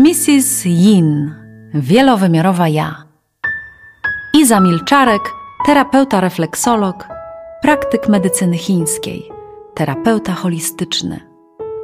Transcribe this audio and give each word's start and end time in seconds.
Mrs. 0.00 0.64
Yin, 0.64 1.34
wielowymiarowa 1.74 2.68
ja. 2.68 3.04
Iza 4.34 4.60
Milczarek, 4.60 5.22
terapeuta 5.66 6.20
refleksolog, 6.20 7.08
praktyk 7.62 8.08
medycyny 8.08 8.58
chińskiej, 8.58 9.30
terapeuta 9.74 10.32
holistyczny. 10.32 11.20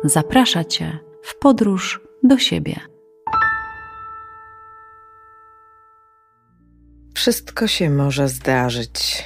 Zaprasza 0.05 0.65
Cię 0.65 0.99
w 1.23 1.39
podróż 1.39 2.01
do 2.23 2.39
siebie. 2.39 2.81
Wszystko 7.15 7.67
się 7.67 7.91
może 7.91 8.29
zdarzyć. 8.29 9.25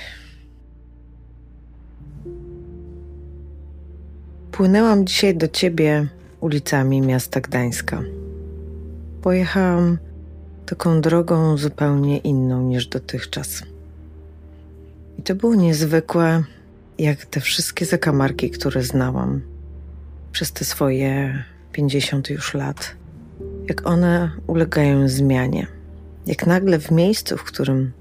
Płynęłam 4.52 5.06
dzisiaj 5.06 5.36
do 5.36 5.48
ciebie 5.48 6.06
ulicami 6.40 7.00
miasta 7.00 7.40
Gdańska. 7.40 8.02
Pojechałam 9.22 9.98
taką 10.66 11.00
drogą 11.00 11.56
zupełnie 11.56 12.18
inną 12.18 12.62
niż 12.62 12.86
dotychczas. 12.86 13.62
I 15.18 15.22
to 15.22 15.34
było 15.34 15.54
niezwykłe, 15.54 16.42
jak 16.98 17.24
te 17.24 17.40
wszystkie 17.40 17.86
zakamarki, 17.86 18.50
które 18.50 18.82
znałam 18.82 19.40
przez 20.32 20.52
te 20.52 20.64
swoje 20.64 21.44
50 21.72 22.30
już 22.30 22.54
lat, 22.54 22.94
jak 23.68 23.86
one 23.86 24.30
ulegają 24.46 25.08
zmianie. 25.08 25.66
Jak 26.26 26.46
nagle 26.46 26.78
w 26.78 26.90
miejscu, 26.90 27.36
w 27.36 27.44
którym 27.44 27.92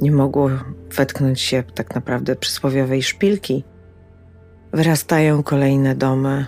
nie 0.00 0.12
mogło 0.12 0.50
wetknąć 0.96 1.40
się 1.40 1.62
tak 1.74 1.94
naprawdę 1.94 2.36
przysłowiowej 2.36 3.02
szpilki, 3.02 3.64
wyrastają 4.72 5.42
kolejne 5.42 5.94
domy, 5.94 6.46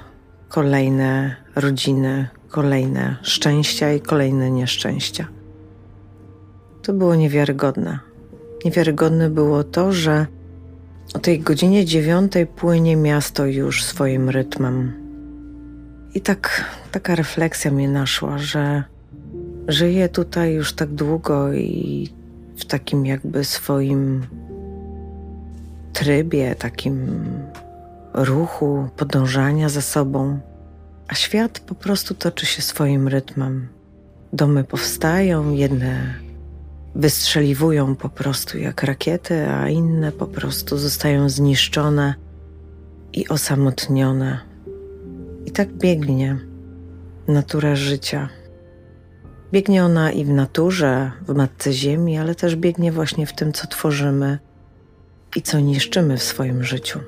kolejne 0.48 1.36
rodziny, 1.54 2.28
kolejne 2.52 3.16
szczęścia 3.22 3.92
i 3.92 4.00
kolejne 4.00 4.50
nieszczęścia. 4.50 5.28
To 6.82 6.92
było 6.92 7.14
niewiarygodne. 7.14 7.98
Niewiarygodne 8.64 9.30
było 9.30 9.64
to, 9.64 9.92
że 9.92 10.26
o 11.14 11.18
tej 11.18 11.40
godzinie 11.40 11.84
dziewiątej 11.84 12.46
płynie 12.46 12.96
miasto 12.96 13.46
już 13.46 13.84
swoim 13.84 14.28
rytmem. 14.28 14.92
I 16.14 16.20
tak 16.20 16.64
taka 16.90 17.14
refleksja 17.14 17.70
mnie 17.70 17.88
naszła, 17.88 18.38
że 18.38 18.84
żyję 19.68 20.08
tutaj 20.08 20.54
już 20.54 20.72
tak 20.72 20.88
długo 20.88 21.52
i 21.52 22.08
w 22.56 22.64
takim 22.64 23.06
jakby 23.06 23.44
swoim 23.44 24.26
trybie, 25.92 26.54
takim 26.54 27.06
ruchu, 28.14 28.88
podążania 28.96 29.68
za 29.68 29.80
sobą, 29.80 30.40
a 31.12 31.14
świat 31.14 31.60
po 31.60 31.74
prostu 31.74 32.14
toczy 32.14 32.46
się 32.46 32.62
swoim 32.62 33.08
rytmem. 33.08 33.68
Domy 34.32 34.64
powstają, 34.64 35.50
jedne 35.50 36.14
wystrzeliwują 36.94 37.96
po 37.96 38.08
prostu 38.08 38.58
jak 38.58 38.82
rakiety, 38.82 39.48
a 39.48 39.68
inne 39.68 40.12
po 40.12 40.26
prostu 40.26 40.78
zostają 40.78 41.28
zniszczone 41.28 42.14
i 43.12 43.28
osamotnione. 43.28 44.40
I 45.46 45.50
tak 45.50 45.72
biegnie 45.72 46.38
natura 47.28 47.76
życia. 47.76 48.28
Biegnie 49.52 49.84
ona 49.84 50.12
i 50.12 50.24
w 50.24 50.30
naturze, 50.30 51.12
w 51.28 51.34
matce 51.34 51.72
ziemi, 51.72 52.18
ale 52.18 52.34
też 52.34 52.56
biegnie 52.56 52.92
właśnie 52.92 53.26
w 53.26 53.32
tym, 53.32 53.52
co 53.52 53.66
tworzymy 53.66 54.38
i 55.36 55.42
co 55.42 55.60
niszczymy 55.60 56.16
w 56.16 56.22
swoim 56.22 56.64
życiu. 56.64 57.00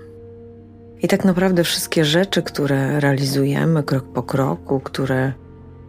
I 1.05 1.09
tak 1.09 1.25
naprawdę 1.25 1.65
wszystkie 1.65 2.05
rzeczy, 2.05 2.43
które 2.43 3.01
realizujemy 3.01 3.83
krok 3.83 4.05
po 4.05 4.23
kroku, 4.23 4.81
które 4.81 5.33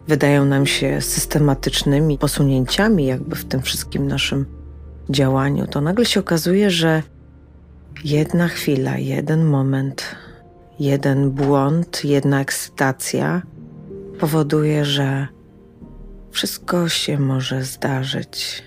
wydają 0.08 0.44
nam 0.44 0.66
się 0.66 1.00
systematycznymi 1.00 2.18
posunięciami, 2.18 3.06
jakby 3.06 3.36
w 3.36 3.44
tym 3.44 3.62
wszystkim 3.62 4.06
naszym 4.06 4.46
działaniu, 5.10 5.66
to 5.66 5.80
nagle 5.80 6.04
się 6.04 6.20
okazuje, 6.20 6.70
że 6.70 7.02
jedna 8.04 8.48
chwila, 8.48 8.98
jeden 8.98 9.44
moment, 9.44 10.04
jeden 10.78 11.30
błąd, 11.30 12.04
jedna 12.04 12.40
ekscytacja 12.40 13.42
powoduje, 14.18 14.84
że 14.84 15.28
wszystko 16.30 16.88
się 16.88 17.18
może 17.18 17.64
zdarzyć. 17.64 18.62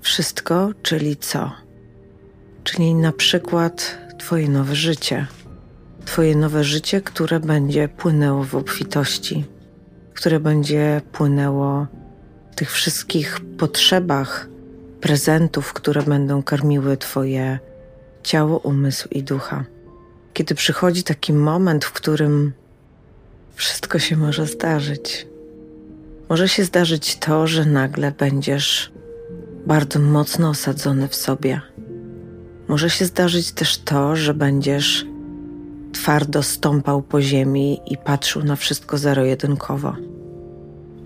Wszystko, 0.00 0.70
czyli 0.82 1.16
co? 1.16 1.52
Czyli 2.64 2.94
na 2.94 3.12
przykład 3.12 3.98
Twoje 4.20 4.48
nowe 4.48 4.74
życie. 4.74 5.26
Twoje 6.04 6.36
nowe 6.36 6.64
życie, 6.64 7.00
które 7.00 7.40
będzie 7.40 7.88
płynęło 7.88 8.44
w 8.44 8.54
obfitości, 8.54 9.44
które 10.14 10.40
będzie 10.40 11.00
płynęło 11.12 11.86
w 12.52 12.54
tych 12.54 12.72
wszystkich 12.72 13.40
potrzebach, 13.58 14.48
prezentów, 15.00 15.72
które 15.72 16.02
będą 16.02 16.42
karmiły 16.42 16.96
Twoje 16.96 17.58
ciało, 18.22 18.58
umysł 18.58 19.08
i 19.08 19.22
ducha. 19.22 19.64
Kiedy 20.32 20.54
przychodzi 20.54 21.02
taki 21.02 21.32
moment, 21.32 21.84
w 21.84 21.92
którym 21.92 22.52
wszystko 23.54 23.98
się 23.98 24.16
może 24.16 24.46
zdarzyć. 24.46 25.26
Może 26.28 26.48
się 26.48 26.64
zdarzyć 26.64 27.16
to, 27.16 27.46
że 27.46 27.64
nagle 27.64 28.12
będziesz 28.12 28.92
bardzo 29.66 29.98
mocno 29.98 30.50
osadzony 30.50 31.08
w 31.08 31.14
sobie 31.14 31.60
może 32.70 32.90
się 32.90 33.04
zdarzyć 33.04 33.52
też 33.52 33.78
to, 33.78 34.16
że 34.16 34.34
będziesz 34.34 35.06
twardo 35.92 36.42
stąpał 36.42 37.02
po 37.02 37.22
ziemi 37.22 37.80
i 37.86 37.96
patrzył 37.98 38.42
na 38.42 38.56
wszystko 38.56 38.98
zero-jedynkowo. 38.98 39.96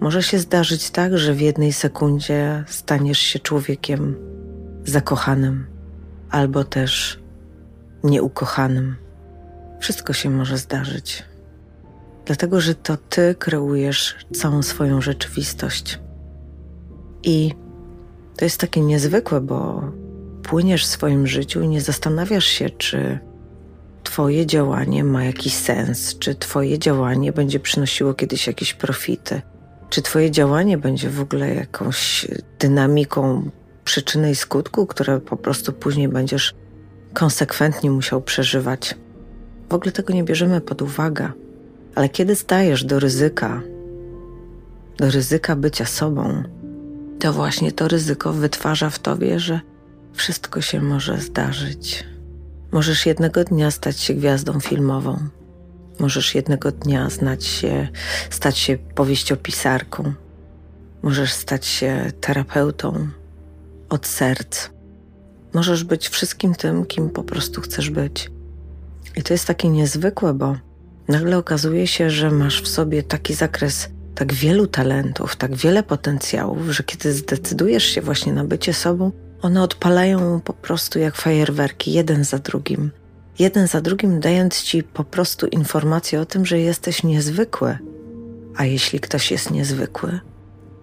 Może 0.00 0.22
się 0.22 0.38
zdarzyć 0.38 0.90
tak, 0.90 1.18
że 1.18 1.34
w 1.34 1.40
jednej 1.40 1.72
sekundzie 1.72 2.64
staniesz 2.68 3.18
się 3.18 3.38
człowiekiem 3.38 4.16
zakochanym 4.84 5.66
albo 6.30 6.64
też 6.64 7.20
nieukochanym. 8.02 8.96
Wszystko 9.80 10.12
się 10.12 10.30
może 10.30 10.58
zdarzyć. 10.58 11.22
Dlatego, 12.26 12.60
że 12.60 12.74
to 12.74 12.96
ty 12.96 13.34
kreujesz 13.38 14.16
całą 14.34 14.62
swoją 14.62 15.00
rzeczywistość. 15.00 16.00
I 17.22 17.54
to 18.36 18.44
jest 18.44 18.60
takie 18.60 18.80
niezwykłe, 18.80 19.40
bo 19.40 19.82
płyniesz 20.44 20.84
w 20.84 20.88
swoim 20.88 21.26
życiu 21.26 21.62
i 21.62 21.68
nie 21.68 21.80
zastanawiasz 21.80 22.44
się, 22.44 22.70
czy 22.70 23.18
Twoje 24.02 24.46
działanie 24.46 25.04
ma 25.04 25.24
jakiś 25.24 25.54
sens, 25.54 26.18
czy 26.18 26.34
Twoje 26.34 26.78
działanie 26.78 27.32
będzie 27.32 27.60
przynosiło 27.60 28.14
kiedyś 28.14 28.46
jakieś 28.46 28.74
profity, 28.74 29.42
czy 29.90 30.02
Twoje 30.02 30.30
działanie 30.30 30.78
będzie 30.78 31.10
w 31.10 31.20
ogóle 31.20 31.54
jakąś 31.54 32.26
dynamiką 32.58 33.50
przyczyny 33.84 34.30
i 34.30 34.34
skutku, 34.34 34.86
które 34.86 35.20
po 35.20 35.36
prostu 35.36 35.72
później 35.72 36.08
będziesz 36.08 36.54
konsekwentnie 37.14 37.90
musiał 37.90 38.22
przeżywać. 38.22 38.94
W 39.70 39.74
ogóle 39.74 39.92
tego 39.92 40.12
nie 40.12 40.24
bierzemy 40.24 40.60
pod 40.60 40.82
uwagę, 40.82 41.32
ale 41.94 42.08
kiedy 42.08 42.36
stajesz 42.36 42.84
do 42.84 43.00
ryzyka, 43.00 43.62
do 44.96 45.10
ryzyka 45.10 45.56
bycia 45.56 45.86
sobą, 45.86 46.42
to 47.18 47.32
właśnie 47.32 47.72
to 47.72 47.88
ryzyko 47.88 48.32
wytwarza 48.32 48.90
w 48.90 48.98
tobie, 48.98 49.40
że 49.40 49.60
wszystko 50.14 50.60
się 50.60 50.80
może 50.80 51.20
zdarzyć. 51.20 52.04
Możesz 52.72 53.06
jednego 53.06 53.44
dnia 53.44 53.70
stać 53.70 54.00
się 54.00 54.14
gwiazdą 54.14 54.60
filmową. 54.60 55.18
Możesz 56.00 56.34
jednego 56.34 56.72
dnia 56.72 57.10
znać 57.10 57.44
się, 57.44 57.88
stać 58.30 58.58
się 58.58 58.78
powieściopisarką. 58.78 60.12
Możesz 61.02 61.32
stać 61.32 61.66
się 61.66 62.12
terapeutą 62.20 63.08
od 63.88 64.06
serc. 64.06 64.70
Możesz 65.54 65.84
być 65.84 66.08
wszystkim 66.08 66.54
tym, 66.54 66.86
kim 66.86 67.10
po 67.10 67.24
prostu 67.24 67.60
chcesz 67.60 67.90
być. 67.90 68.30
I 69.16 69.22
to 69.22 69.34
jest 69.34 69.46
takie 69.46 69.68
niezwykłe, 69.68 70.34
bo 70.34 70.56
nagle 71.08 71.38
okazuje 71.38 71.86
się, 71.86 72.10
że 72.10 72.30
masz 72.30 72.62
w 72.62 72.68
sobie 72.68 73.02
taki 73.02 73.34
zakres 73.34 73.88
tak 74.14 74.32
wielu 74.32 74.66
talentów, 74.66 75.36
tak 75.36 75.56
wiele 75.56 75.82
potencjałów, 75.82 76.70
że 76.70 76.84
kiedy 76.84 77.12
zdecydujesz 77.12 77.84
się 77.84 78.00
właśnie 78.00 78.32
na 78.32 78.44
bycie 78.44 78.72
sobą, 78.72 79.12
one 79.44 79.62
odpalają 79.62 80.40
po 80.40 80.52
prostu 80.52 80.98
jak 80.98 81.16
fajerwerki, 81.16 81.92
jeden 81.92 82.24
za 82.24 82.38
drugim. 82.38 82.90
Jeden 83.38 83.66
za 83.66 83.80
drugim, 83.80 84.20
dając 84.20 84.62
ci 84.62 84.82
po 84.82 85.04
prostu 85.04 85.46
informację 85.46 86.20
o 86.20 86.24
tym, 86.24 86.46
że 86.46 86.60
jesteś 86.60 87.02
niezwykły. 87.02 87.78
A 88.56 88.64
jeśli 88.64 89.00
ktoś 89.00 89.30
jest 89.30 89.50
niezwykły, 89.50 90.20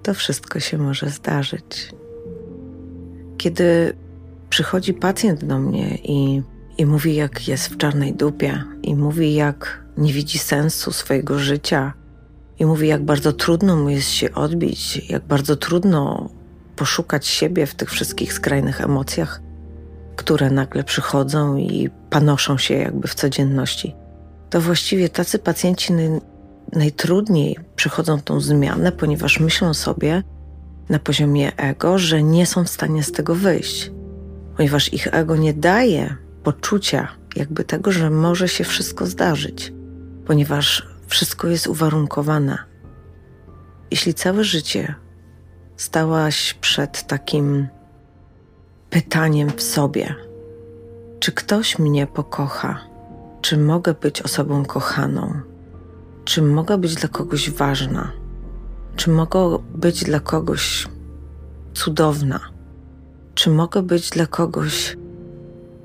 to 0.03 0.13
wszystko 0.13 0.59
się 0.59 0.77
może 0.77 1.09
zdarzyć. 1.09 1.89
Kiedy 3.37 3.93
przychodzi 4.49 4.93
pacjent 4.93 5.45
do 5.45 5.59
mnie 5.59 5.95
i, 5.95 6.41
i 6.77 6.85
mówi, 6.85 7.15
jak 7.15 7.47
jest 7.47 7.67
w 7.67 7.77
czarnej 7.77 8.13
dupie, 8.13 8.63
i 8.83 8.95
mówi, 8.95 9.33
jak 9.33 9.85
nie 9.97 10.13
widzi 10.13 10.39
sensu 10.39 10.91
swojego 10.91 11.39
życia, 11.39 11.93
i 12.59 12.65
mówi, 12.65 12.87
jak 12.87 13.03
bardzo 13.05 13.33
trudno 13.33 13.75
mu 13.75 13.89
jest 13.89 14.09
się 14.09 14.33
odbić, 14.33 15.09
jak 15.09 15.25
bardzo 15.25 15.55
trudno 15.55 16.29
poszukać 16.81 17.27
siebie 17.27 17.65
w 17.65 17.75
tych 17.75 17.89
wszystkich 17.89 18.33
skrajnych 18.33 18.81
emocjach, 18.81 19.41
które 20.15 20.51
nagle 20.51 20.83
przychodzą 20.83 21.57
i 21.57 21.89
panoszą 22.09 22.57
się 22.57 22.73
jakby 22.73 23.07
w 23.07 23.15
codzienności, 23.15 23.95
to 24.49 24.61
właściwie 24.61 25.09
tacy 25.09 25.39
pacjenci 25.39 25.93
najtrudniej 26.73 27.57
przechodzą 27.75 28.21
tą 28.21 28.39
zmianę, 28.39 28.91
ponieważ 28.91 29.39
myślą 29.39 29.73
sobie 29.73 30.23
na 30.89 30.99
poziomie 30.99 31.55
ego, 31.55 31.97
że 31.97 32.23
nie 32.23 32.45
są 32.45 32.63
w 32.63 32.69
stanie 32.69 33.03
z 33.03 33.11
tego 33.11 33.35
wyjść, 33.35 33.91
ponieważ 34.57 34.93
ich 34.93 35.07
ego 35.13 35.35
nie 35.35 35.53
daje 35.53 36.15
poczucia 36.43 37.07
jakby 37.35 37.63
tego, 37.63 37.91
że 37.91 38.09
może 38.09 38.47
się 38.47 38.63
wszystko 38.63 39.05
zdarzyć, 39.05 39.73
ponieważ 40.25 40.87
wszystko 41.07 41.47
jest 41.47 41.67
uwarunkowane. 41.67 42.57
Jeśli 43.91 44.13
całe 44.13 44.43
życie 44.43 44.95
stałaś 45.81 46.53
przed 46.53 47.07
takim 47.07 47.67
pytaniem 48.89 49.49
w 49.49 49.61
sobie: 49.61 50.15
czy 51.19 51.31
ktoś 51.31 51.79
mnie 51.79 52.07
pokocha? 52.07 52.79
Czy 53.41 53.57
mogę 53.57 53.93
być 53.93 54.21
osobą 54.21 54.65
kochaną? 54.65 55.41
Czy 56.25 56.41
mogę 56.41 56.77
być 56.77 56.95
dla 56.95 57.09
kogoś 57.09 57.49
ważna? 57.49 58.11
Czy 58.95 59.09
mogę 59.09 59.39
być 59.75 60.03
dla 60.03 60.19
kogoś 60.19 60.87
cudowna? 61.73 62.39
Czy 63.35 63.49
mogę 63.49 63.81
być 63.81 64.09
dla 64.09 64.25
kogoś 64.25 64.97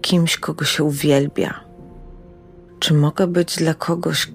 kimś, 0.02 0.36
kogo 0.36 0.64
się 0.64 0.84
uwielbia? 0.84 1.60
Czy 2.78 2.94
mogę 2.94 3.26
być 3.26 3.56
dla 3.56 3.74
kogoś 3.74 4.32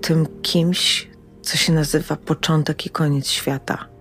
tym 0.00 0.26
kimś, 0.42 1.10
co 1.42 1.56
się 1.56 1.72
nazywa 1.72 2.16
początek 2.16 2.86
i 2.86 2.90
koniec 2.90 3.28
świata? 3.28 3.93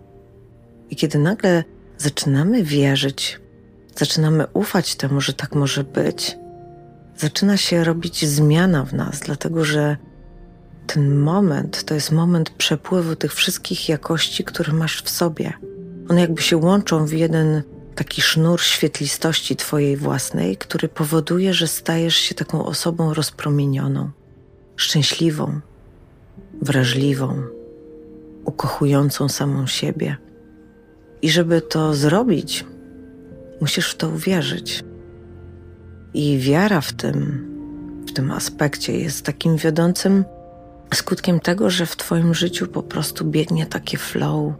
I 0.93 0.95
kiedy 0.95 1.19
nagle 1.19 1.63
zaczynamy 1.97 2.63
wierzyć, 2.63 3.39
zaczynamy 3.95 4.47
ufać 4.53 4.95
temu, 4.95 5.21
że 5.21 5.33
tak 5.33 5.55
może 5.55 5.83
być, 5.83 6.37
zaczyna 7.17 7.57
się 7.57 7.83
robić 7.83 8.25
zmiana 8.25 8.85
w 8.85 8.93
nas, 8.93 9.19
dlatego 9.19 9.65
że 9.65 9.97
ten 10.87 11.19
moment 11.19 11.83
to 11.83 11.93
jest 11.93 12.11
moment 12.11 12.49
przepływu 12.49 13.15
tych 13.15 13.33
wszystkich 13.33 13.89
jakości, 13.89 14.43
które 14.43 14.73
masz 14.73 15.03
w 15.03 15.09
sobie. 15.09 15.53
One 16.09 16.21
jakby 16.21 16.41
się 16.41 16.57
łączą 16.57 17.05
w 17.05 17.11
jeden 17.11 17.63
taki 17.95 18.21
sznur 18.21 18.61
świetlistości 18.61 19.55
Twojej 19.55 19.97
własnej, 19.97 20.57
który 20.57 20.87
powoduje, 20.87 21.53
że 21.53 21.67
stajesz 21.67 22.15
się 22.15 22.35
taką 22.35 22.65
osobą 22.65 23.13
rozpromienioną, 23.13 24.11
szczęśliwą, 24.75 25.59
wrażliwą, 26.61 27.43
ukochującą 28.45 29.29
samą 29.29 29.67
siebie. 29.67 30.17
I 31.23 31.29
żeby 31.29 31.61
to 31.61 31.93
zrobić, 31.93 32.65
musisz 33.61 33.91
w 33.91 33.95
to 33.95 34.09
uwierzyć. 34.09 34.83
I 36.13 36.37
wiara 36.39 36.81
w 36.81 36.93
tym, 36.93 37.45
w 38.07 38.13
tym 38.13 38.31
aspekcie 38.31 38.99
jest 38.99 39.25
takim 39.25 39.57
wiodącym 39.57 40.25
skutkiem 40.93 41.39
tego, 41.39 41.69
że 41.69 41.85
w 41.85 41.95
Twoim 41.95 42.33
życiu 42.33 42.67
po 42.67 42.83
prostu 42.83 43.25
biegnie 43.25 43.65
takie 43.65 43.97
flow, 43.97 44.53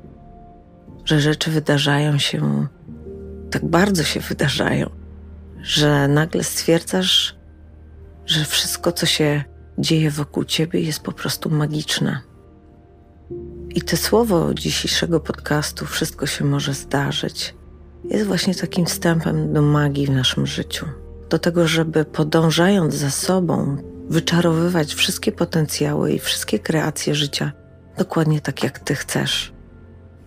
że 1.06 1.20
rzeczy 1.20 1.52
wydarzają 1.52 2.18
się, 2.18 2.68
tak 3.52 3.66
bardzo 3.66 4.04
się 4.04 4.20
wydarzają, 4.20 4.90
że 5.62 6.08
nagle 6.08 6.44
stwierdzasz, 6.44 7.36
że 8.26 8.46
wszystko, 8.46 8.92
co 8.92 9.06
się 9.06 9.44
dzieje 9.78 10.12
wokół 10.12 10.44
Ciebie, 10.44 10.80
jest 10.80 11.00
po 11.00 11.12
prostu 11.12 11.50
magiczne. 11.50 12.22
I 13.76 13.82
to 13.82 13.98
słowo 13.98 14.54
dzisiejszego 14.54 15.20
podcastu, 15.20 15.86
wszystko 15.86 16.26
się 16.26 16.46
może 16.46 16.74
zdarzyć, 16.74 17.56
jest 18.04 18.26
właśnie 18.26 18.56
takim 18.56 18.86
wstępem 18.86 19.54
do 19.54 19.62
magii 19.62 20.08
w 20.08 20.10
naszym 20.10 20.48
życiu. 20.48 20.86
Do 21.30 21.40
tego, 21.40 21.68
żeby 21.68 22.06
podążając 22.06 22.94
za 22.94 23.12
sobą, 23.12 23.78
wyczarowywać 24.10 24.94
wszystkie 24.94 25.32
potencjały 25.32 26.12
i 26.12 26.20
wszystkie 26.20 26.60
kreacje 26.60 27.16
życia 27.16 27.52
dokładnie 27.98 28.42
tak, 28.42 28.64
jak 28.64 28.80
Ty 28.80 28.96
chcesz, 28.96 29.54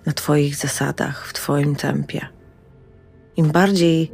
na 0.07 0.13
Twoich 0.13 0.57
zasadach, 0.57 1.27
w 1.27 1.33
Twoim 1.33 1.77
tempie. 1.77 2.27
Im 3.37 3.51
bardziej 3.51 4.13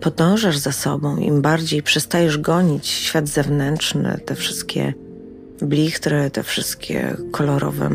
podążasz 0.00 0.58
za 0.58 0.72
sobą, 0.72 1.16
im 1.16 1.42
bardziej 1.42 1.82
przestajesz 1.82 2.38
gonić 2.38 2.86
świat 2.86 3.28
zewnętrzny, 3.28 4.20
te 4.24 4.34
wszystkie 4.34 4.94
blichtry, 5.62 6.30
te 6.30 6.42
wszystkie 6.42 7.16
kolorowe 7.32 7.90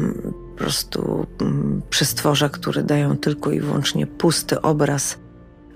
po 0.56 0.60
prostu 0.60 1.28
mm, 1.42 1.82
przestworza, 1.90 2.50
które 2.50 2.84
dają 2.84 3.18
tylko 3.18 3.52
i 3.52 3.60
wyłącznie 3.60 4.08
pusty 4.08 4.62
obraz 4.62 5.18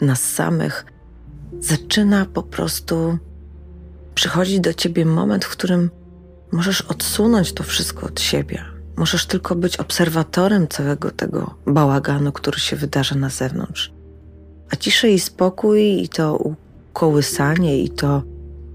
nas 0.02 0.22
samych, 0.22 0.86
zaczyna 1.60 2.26
po 2.26 2.44
prostu 2.44 3.18
przychodzi 4.16 4.62
do 4.62 4.74
ciebie 4.74 5.06
moment, 5.06 5.46
w 5.46 5.50
którym 5.50 5.90
możesz 6.52 6.82
odsunąć 6.82 7.54
to 7.54 7.64
wszystko 7.64 8.08
od 8.08 8.22
siebie. 8.22 8.66
Możesz 8.98 9.26
tylko 9.26 9.56
być 9.56 9.78
obserwatorem 9.78 10.68
całego 10.68 11.12
tego 11.12 11.56
bałaganu, 11.66 12.32
który 12.32 12.60
się 12.60 12.76
wydarza 12.76 13.16
na 13.16 13.30
zewnątrz. 13.30 13.94
A 14.72 14.76
ciszę 14.76 15.10
i 15.12 15.20
spokój, 15.20 16.04
i 16.04 16.10
to 16.10 16.38
ukołysanie, 16.38 17.84
i 17.84 17.90
to 17.90 18.24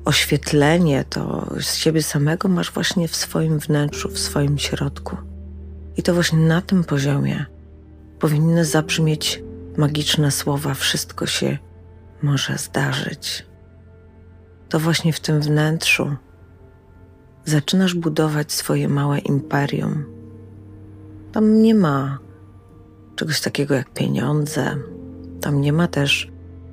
oświetlenie, 0.05 1.05
to 1.11 1.47
z 1.61 1.75
siebie 1.75 2.03
samego 2.03 2.49
masz 2.49 2.73
właśnie 2.73 3.09
w 3.09 3.17
swoim 3.17 3.59
wnętrzu, 3.59 4.09
w 4.09 4.19
swoim 4.19 4.59
środku. 4.59 5.34
I 5.96 6.02
to 6.02 6.14
właśnie 6.14 6.38
na 6.38 6.61
tym 6.61 6.85
poziomie 6.85 7.46
powinny 8.19 8.64
zabrzmieć 8.64 9.43
magiczne 9.76 10.31
słowa: 10.31 10.75
Wszystko 10.75 11.26
się 11.26 11.58
może 12.23 12.58
zdarzyć 12.58 13.46
to 14.75 14.81
właśnie 14.81 15.12
w 15.12 15.20
tym 15.20 15.41
wnętrzu 15.41 16.17
zaczynasz 17.44 17.94
budować 17.94 18.52
swoje 18.52 18.88
małe 18.88 19.19
imperium. 19.19 20.05
Tam 21.32 21.62
nie 21.62 21.75
ma 21.75 22.19
czegoś 23.17 23.40
takiego 23.40 23.75
jak 23.75 23.90
pieniądze, 23.90 24.76
tam 25.40 25.61
nie 25.61 25.73
ma 25.73 25.88
też 25.88 26.32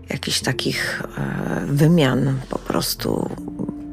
jakichś 0.09 0.41
takich 0.41 1.03
e, 1.17 1.65
wymian, 1.65 2.39
po 2.49 2.59
prostu, 2.59 3.29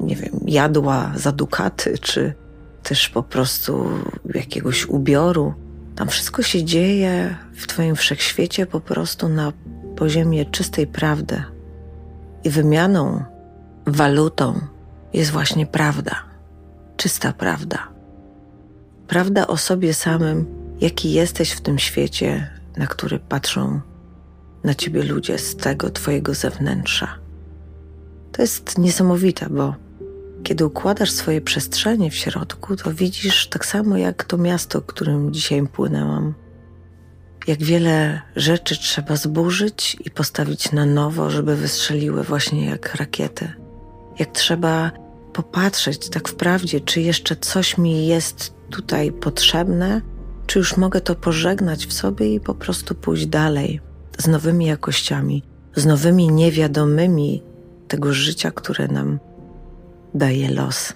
nie 0.00 0.16
wiem, 0.16 0.40
jadła 0.46 1.12
za 1.16 1.32
dukaty, 1.32 1.98
czy 1.98 2.34
też 2.82 3.08
po 3.08 3.22
prostu 3.22 3.88
jakiegoś 4.34 4.86
ubioru. 4.86 5.54
Tam 5.94 6.08
wszystko 6.08 6.42
się 6.42 6.64
dzieje 6.64 7.36
w 7.54 7.66
Twoim 7.66 7.96
wszechświecie 7.96 8.66
po 8.66 8.80
prostu 8.80 9.28
na 9.28 9.52
poziomie 9.96 10.44
czystej 10.44 10.86
prawdy. 10.86 11.42
I 12.44 12.50
wymianą 12.50 13.24
walutą 13.86 14.60
jest 15.12 15.30
właśnie 15.30 15.66
prawda, 15.66 16.24
czysta 16.96 17.32
prawda. 17.32 17.88
Prawda 19.06 19.46
o 19.46 19.56
sobie 19.56 19.94
samym, 19.94 20.46
jaki 20.80 21.12
jesteś 21.12 21.50
w 21.50 21.60
tym 21.60 21.78
świecie, 21.78 22.50
na 22.76 22.86
który 22.86 23.18
patrzą 23.18 23.80
na 24.64 24.74
ciebie 24.74 25.02
ludzie 25.02 25.38
z 25.38 25.56
tego 25.56 25.90
twojego 25.90 26.34
zewnętrza. 26.34 27.18
To 28.32 28.42
jest 28.42 28.78
niesamowite, 28.78 29.46
bo 29.50 29.74
kiedy 30.42 30.66
układasz 30.66 31.10
swoje 31.10 31.40
przestrzenie 31.40 32.10
w 32.10 32.14
środku, 32.14 32.76
to 32.76 32.94
widzisz 32.94 33.46
tak 33.48 33.66
samo 33.66 33.96
jak 33.96 34.24
to 34.24 34.38
miasto, 34.38 34.82
którym 34.82 35.32
dzisiaj 35.32 35.66
płynęłam. 35.66 36.34
Jak 37.46 37.62
wiele 37.62 38.22
rzeczy 38.36 38.78
trzeba 38.78 39.16
zburzyć 39.16 39.96
i 40.04 40.10
postawić 40.10 40.72
na 40.72 40.86
nowo, 40.86 41.30
żeby 41.30 41.56
wystrzeliły 41.56 42.22
właśnie 42.22 42.66
jak 42.66 42.94
rakiety 42.94 43.52
jak 44.18 44.32
trzeba 44.32 44.90
popatrzeć 45.32 46.08
tak 46.08 46.28
wprawdzie, 46.28 46.80
czy 46.80 47.00
jeszcze 47.00 47.36
coś 47.36 47.78
mi 47.78 48.06
jest 48.06 48.54
tutaj 48.70 49.12
potrzebne, 49.12 50.00
czy 50.46 50.58
już 50.58 50.76
mogę 50.76 51.00
to 51.00 51.14
pożegnać 51.14 51.86
w 51.86 51.92
sobie 51.92 52.34
i 52.34 52.40
po 52.40 52.54
prostu 52.54 52.94
pójść 52.94 53.26
dalej 53.26 53.80
z 54.18 54.26
nowymi 54.26 54.66
jakościami, 54.66 55.42
z 55.76 55.86
nowymi 55.86 56.28
niewiadomymi 56.28 57.42
tego 57.88 58.12
życia, 58.12 58.50
które 58.50 58.88
nam 58.88 59.18
daje 60.14 60.50
los. 60.50 60.92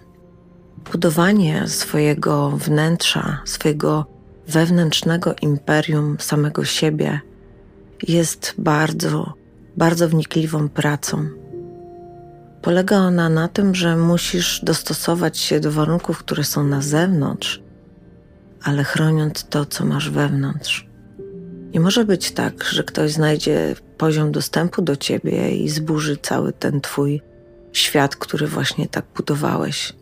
Budowanie 0.92 1.68
swojego 1.68 2.50
wnętrza, 2.50 3.40
swojego 3.44 4.06
wewnętrznego 4.48 5.34
imperium 5.42 6.16
samego 6.20 6.64
siebie 6.64 7.20
jest 8.08 8.54
bardzo, 8.58 9.34
bardzo 9.76 10.08
wnikliwą 10.08 10.68
pracą 10.68 11.42
Polega 12.62 12.96
ona 12.96 13.28
na 13.28 13.48
tym, 13.48 13.74
że 13.74 13.96
musisz 13.96 14.60
dostosować 14.62 15.38
się 15.38 15.60
do 15.60 15.72
warunków, 15.72 16.18
które 16.18 16.44
są 16.44 16.64
na 16.64 16.82
zewnątrz, 16.82 17.62
ale 18.62 18.84
chroniąc 18.84 19.46
to, 19.48 19.66
co 19.66 19.84
masz 19.84 20.10
wewnątrz. 20.10 20.88
Nie 21.74 21.80
może 21.80 22.04
być 22.04 22.32
tak, 22.32 22.64
że 22.64 22.84
ktoś 22.84 23.12
znajdzie 23.12 23.74
poziom 23.96 24.32
dostępu 24.32 24.82
do 24.82 24.96
ciebie 24.96 25.56
i 25.56 25.68
zburzy 25.68 26.16
cały 26.16 26.52
ten 26.52 26.80
twój 26.80 27.22
świat, 27.72 28.16
który 28.16 28.46
właśnie 28.46 28.88
tak 28.88 29.04
budowałeś. 29.16 29.92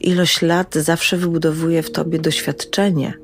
Ilość 0.00 0.42
lat 0.42 0.74
zawsze 0.74 1.16
wybudowuje 1.16 1.82
w 1.82 1.92
tobie 1.92 2.18
doświadczenie. 2.18 3.14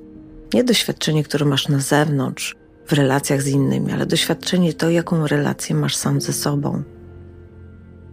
Nie 0.54 0.64
doświadczenie, 0.64 1.24
które 1.24 1.46
masz 1.46 1.68
na 1.68 1.80
zewnątrz, 1.80 2.56
w 2.86 2.92
relacjach 2.92 3.42
z 3.42 3.46
innymi, 3.46 3.92
ale 3.92 4.06
doświadczenie 4.06 4.72
to, 4.72 4.90
jaką 4.90 5.26
relację 5.26 5.76
masz 5.76 5.96
sam 5.96 6.20
ze 6.20 6.32
sobą 6.32 6.82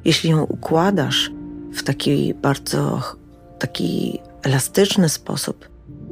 jeśli 0.05 0.29
ją 0.29 0.43
układasz 0.43 1.31
w 1.73 1.83
taki 1.83 2.33
bardzo 2.33 3.01
taki 3.59 4.19
elastyczny 4.43 5.09
sposób, 5.09 5.69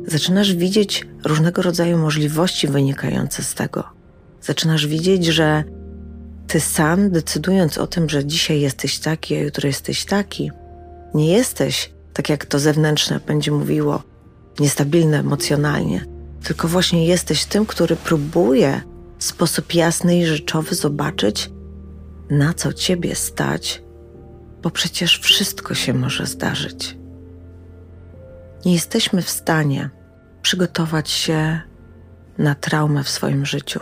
Zaczynasz 0.08 0.54
widzieć 0.54 1.08
różnego 1.24 1.62
rodzaju 1.62 1.98
możliwości 1.98 2.68
wynikające 2.68 3.44
z 3.44 3.54
tego. 3.54 3.84
Zaczynasz 4.42 4.88
widzieć, 4.88 5.26
że 5.26 5.64
ty 6.54 6.60
sam, 6.60 7.12
decydując 7.12 7.78
o 7.78 7.88
tym, 7.88 8.10
że 8.10 8.26
dzisiaj 8.26 8.62
jesteś 8.62 9.00
taki, 9.00 9.36
a 9.36 9.40
jutro 9.40 9.68
jesteś 9.68 10.06
taki, 10.06 10.52
nie 11.14 11.34
jesteś, 11.34 11.94
tak 12.14 12.30
jak 12.30 12.46
to 12.46 12.60
zewnętrzne 12.60 13.20
będzie 13.20 13.52
mówiło, 13.52 14.04
niestabilny 14.60 15.18
emocjonalnie, 15.18 16.06
tylko 16.44 16.68
właśnie 16.68 17.06
jesteś 17.06 17.46
tym, 17.46 17.66
który 17.66 17.96
próbuje 17.96 18.82
w 19.18 19.24
sposób 19.24 19.74
jasny 19.74 20.18
i 20.18 20.26
rzeczowy 20.26 20.76
zobaczyć, 20.76 21.50
na 22.30 22.54
co 22.54 22.74
ciebie 22.74 23.16
stać, 23.16 23.84
bo 24.62 24.70
przecież 24.70 25.20
wszystko 25.20 25.74
się 25.74 25.94
może 25.94 26.26
zdarzyć. 26.26 26.98
Nie 28.66 28.74
jesteśmy 28.74 29.22
w 29.22 29.30
stanie 29.30 29.90
przygotować 30.42 31.10
się 31.10 31.62
na 32.38 32.56
traumę 32.56 33.04
w 33.04 33.10
swoim 33.10 33.46
życiu. 33.46 33.80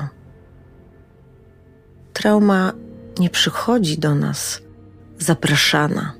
Trauma 2.21 2.73
nie 3.19 3.29
przychodzi 3.29 3.97
do 3.97 4.15
nas 4.15 4.61
zapraszana. 5.19 6.13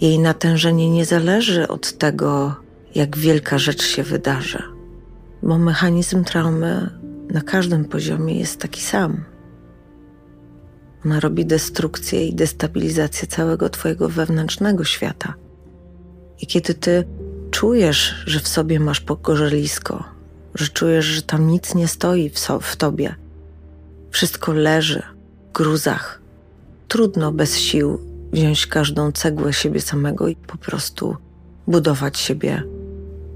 Jej 0.00 0.18
natężenie 0.18 0.90
nie 0.90 1.04
zależy 1.04 1.68
od 1.68 1.98
tego, 1.98 2.56
jak 2.94 3.16
wielka 3.16 3.58
rzecz 3.58 3.82
się 3.82 4.02
wydarzy, 4.02 4.62
bo 5.42 5.58
mechanizm 5.58 6.24
traumy 6.24 6.90
na 7.30 7.40
każdym 7.40 7.84
poziomie 7.84 8.38
jest 8.38 8.60
taki 8.60 8.80
sam. 8.80 9.24
Ona 11.04 11.20
robi 11.20 11.46
destrukcję 11.46 12.26
i 12.26 12.34
destabilizację 12.34 13.28
całego 13.28 13.68
Twojego 13.68 14.08
wewnętrznego 14.08 14.84
świata. 14.84 15.34
I 16.40 16.46
kiedy 16.46 16.74
Ty 16.74 17.04
czujesz, 17.50 18.22
że 18.26 18.40
w 18.40 18.48
sobie 18.48 18.80
masz 18.80 19.00
pogorzelisko, 19.00 20.04
że 20.54 20.68
czujesz, 20.68 21.04
że 21.04 21.22
tam 21.22 21.46
nic 21.46 21.74
nie 21.74 21.88
stoi 21.88 22.30
w, 22.30 22.38
so, 22.38 22.60
w 22.60 22.76
Tobie, 22.76 23.14
wszystko 24.10 24.52
leży 24.52 25.15
gruzach, 25.56 26.20
trudno 26.88 27.32
bez 27.32 27.56
sił 27.56 27.98
wziąć 28.32 28.66
każdą 28.66 29.12
cegłę 29.12 29.52
siebie 29.52 29.80
samego 29.80 30.28
i 30.28 30.36
po 30.36 30.56
prostu 30.58 31.16
budować 31.66 32.18
siebie 32.18 32.62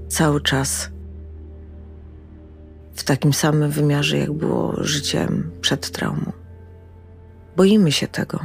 cały 0.07 0.41
czas 0.41 0.89
w 2.93 3.03
takim 3.03 3.33
samym 3.33 3.71
wymiarze, 3.71 4.17
jak 4.17 4.31
było 4.31 4.75
życiem 4.83 5.51
przed 5.61 5.91
traumą. 5.91 6.31
Boimy 7.57 7.91
się 7.91 8.07
tego. 8.07 8.39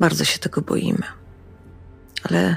Bardzo 0.00 0.24
się 0.24 0.38
tego 0.38 0.60
boimy. 0.60 1.02
Ale 2.30 2.56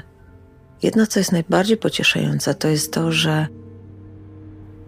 jedno, 0.82 1.06
co 1.06 1.20
jest 1.20 1.32
najbardziej 1.32 1.76
pocieszające, 1.76 2.54
to 2.54 2.68
jest 2.68 2.92
to, 2.92 3.12
że 3.12 3.46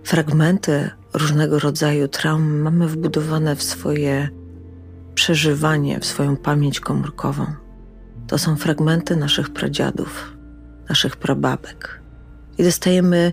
fragmenty 0.04 0.90
różnego 1.14 1.58
rodzaju 1.58 2.08
traum 2.08 2.60
mamy 2.60 2.88
wbudowane 2.88 3.56
w 3.56 3.62
swoje 3.62 4.41
przeżywanie, 5.14 6.00
w 6.00 6.04
swoją 6.04 6.36
pamięć 6.36 6.80
komórkową. 6.80 7.46
To 8.26 8.38
są 8.38 8.56
fragmenty 8.56 9.16
naszych 9.16 9.50
pradziadów, 9.50 10.36
naszych 10.88 11.16
prababek. 11.16 12.00
I 12.58 12.62
dostajemy 12.62 13.32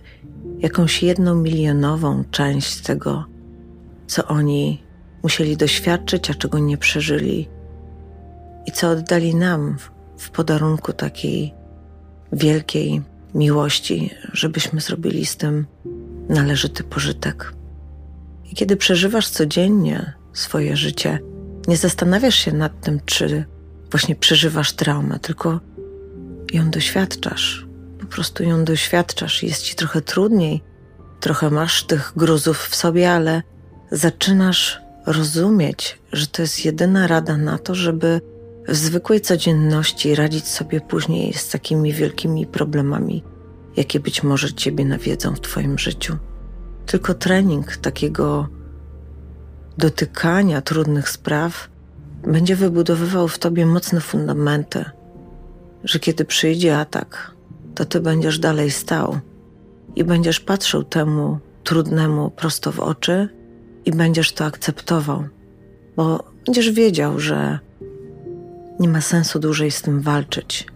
jakąś 0.59 1.03
jedną 1.03 1.35
milionową 1.35 2.23
część 2.31 2.81
tego, 2.81 3.25
co 4.07 4.27
oni 4.27 4.83
musieli 5.23 5.57
doświadczyć, 5.57 6.31
a 6.31 6.33
czego 6.33 6.59
nie 6.59 6.77
przeżyli, 6.77 7.49
i 8.65 8.71
co 8.71 8.89
oddali 8.89 9.35
nam 9.35 9.77
w 10.17 10.29
podarunku 10.29 10.93
takiej 10.93 11.53
wielkiej 12.33 13.01
miłości, 13.35 14.09
żebyśmy 14.33 14.81
zrobili 14.81 15.25
z 15.25 15.37
tym 15.37 15.65
należyty 16.29 16.83
pożytek. 16.83 17.53
I 18.51 18.55
kiedy 18.55 18.77
przeżywasz 18.77 19.29
codziennie 19.29 20.13
swoje 20.33 20.77
życie, 20.77 21.19
nie 21.67 21.77
zastanawiasz 21.77 22.35
się 22.35 22.51
nad 22.51 22.81
tym, 22.81 22.99
czy 23.05 23.45
właśnie 23.91 24.15
przeżywasz 24.15 24.73
traumę, 24.73 25.19
tylko 25.19 25.59
ją 26.53 26.69
doświadczasz. 26.69 27.67
Po 27.99 28.05
prostu 28.05 28.43
ją 28.43 28.63
doświadczasz. 28.63 29.43
Jest 29.43 29.61
ci 29.61 29.75
trochę 29.75 30.01
trudniej, 30.01 30.61
trochę 31.19 31.49
masz 31.49 31.83
tych 31.83 32.13
gruzów 32.15 32.57
w 32.57 32.75
sobie, 32.75 33.11
ale 33.11 33.41
zaczynasz 33.91 34.81
rozumieć, 35.05 35.99
że 36.13 36.27
to 36.27 36.41
jest 36.41 36.65
jedyna 36.65 37.07
rada 37.07 37.37
na 37.37 37.57
to, 37.57 37.75
żeby 37.75 38.21
w 38.67 38.75
zwykłej 38.75 39.21
codzienności 39.21 40.15
radzić 40.15 40.47
sobie 40.47 40.81
później 40.81 41.33
z 41.33 41.49
takimi 41.49 41.93
wielkimi 41.93 42.47
problemami, 42.47 43.23
jakie 43.77 43.99
być 43.99 44.23
może 44.23 44.53
ciebie 44.53 44.85
nawiedzą 44.85 45.35
w 45.35 45.41
twoim 45.41 45.79
życiu. 45.79 46.17
Tylko 46.85 47.13
trening 47.13 47.77
takiego 47.77 48.47
dotykania 49.79 50.61
trudnych 50.61 51.09
spraw 51.09 51.69
będzie 52.27 52.55
wybudowywał 52.55 53.27
w 53.27 53.39
tobie 53.39 53.65
mocne 53.65 54.01
fundamenty, 54.01 54.85
że 55.83 55.99
kiedy 55.99 56.25
przyjdzie 56.25 56.77
atak, 56.77 57.31
to 57.75 57.85
ty 57.85 57.99
będziesz 57.99 58.39
dalej 58.39 58.71
stał 58.71 59.19
i 59.95 60.03
będziesz 60.03 60.39
patrzył 60.39 60.83
temu 60.83 61.39
trudnemu 61.63 62.29
prosto 62.29 62.71
w 62.71 62.79
oczy 62.79 63.29
i 63.85 63.91
będziesz 63.91 64.33
to 64.33 64.45
akceptował, 64.45 65.23
bo 65.95 66.23
będziesz 66.45 66.71
wiedział, 66.71 67.19
że 67.19 67.59
nie 68.79 68.89
ma 68.89 69.01
sensu 69.01 69.39
dłużej 69.39 69.71
z 69.71 69.81
tym 69.81 70.01
walczyć, 70.01 70.67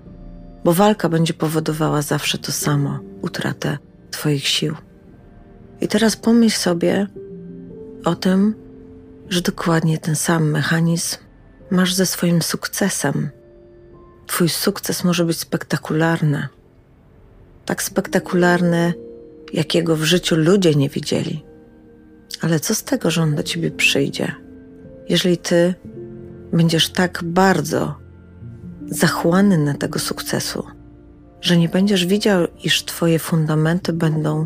bo 0.63 0.73
walka 0.73 1.09
będzie 1.09 1.33
powodowała 1.33 2.01
zawsze 2.01 2.37
to 2.37 2.51
samo 2.51 2.99
utratę 3.21 3.77
Twoich 4.11 4.47
sił. 4.47 4.75
I 5.81 5.87
teraz 5.87 6.15
pomyśl 6.15 6.57
sobie 6.57 7.07
o 8.05 8.15
tym, 8.15 8.62
że 9.29 9.41
dokładnie 9.41 9.97
ten 9.97 10.15
sam 10.15 10.51
mechanizm 10.51 11.17
masz 11.71 11.93
ze 11.93 12.05
swoim 12.05 12.41
sukcesem. 12.41 13.29
Twój 14.27 14.49
sukces 14.49 15.03
może 15.03 15.25
być 15.25 15.39
spektakularny. 15.39 16.47
Tak 17.65 17.83
spektakularny, 17.83 18.93
jakiego 19.53 19.95
w 19.95 20.03
życiu 20.03 20.35
ludzie 20.35 20.75
nie 20.75 20.89
widzieli. 20.89 21.45
Ale 22.41 22.59
co 22.59 22.75
z 22.75 22.83
tego, 22.83 23.11
że 23.11 23.21
on 23.21 23.35
do 23.35 23.43
ciebie 23.43 23.71
przyjdzie, 23.71 24.35
jeżeli 25.09 25.37
ty 25.37 25.73
będziesz 26.53 26.89
tak 26.89 27.23
bardzo 27.23 27.95
zachłanny 28.87 29.57
na 29.57 29.73
tego 29.73 29.99
sukcesu, 29.99 30.63
że 31.41 31.57
nie 31.57 31.69
będziesz 31.69 32.05
widział, 32.05 32.47
iż 32.63 32.85
twoje 32.85 33.19
fundamenty 33.19 33.93
będą 33.93 34.45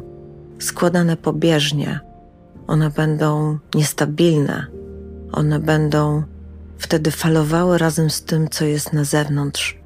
składane 0.60 1.18
pobieżnie, 1.18 2.00
one 2.68 2.90
będą 2.90 3.60
niestabilne, 3.76 4.68
one 5.32 5.60
będą 5.60 6.24
wtedy 6.78 7.12
falowały 7.12 7.78
razem 7.78 8.10
z 8.10 8.24
tym, 8.24 8.50
co 8.50 8.66
jest 8.66 8.94
na 8.94 9.04
zewnątrz. 9.04 9.80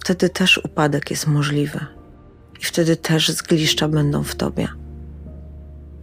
Wtedy 0.00 0.28
też 0.28 0.58
upadek 0.64 1.10
jest 1.10 1.26
możliwy 1.26 1.86
i 2.60 2.64
wtedy 2.64 2.96
też 2.96 3.28
zgliszcza 3.28 3.88
będą 3.88 4.22
w 4.22 4.34
tobie. 4.34 4.68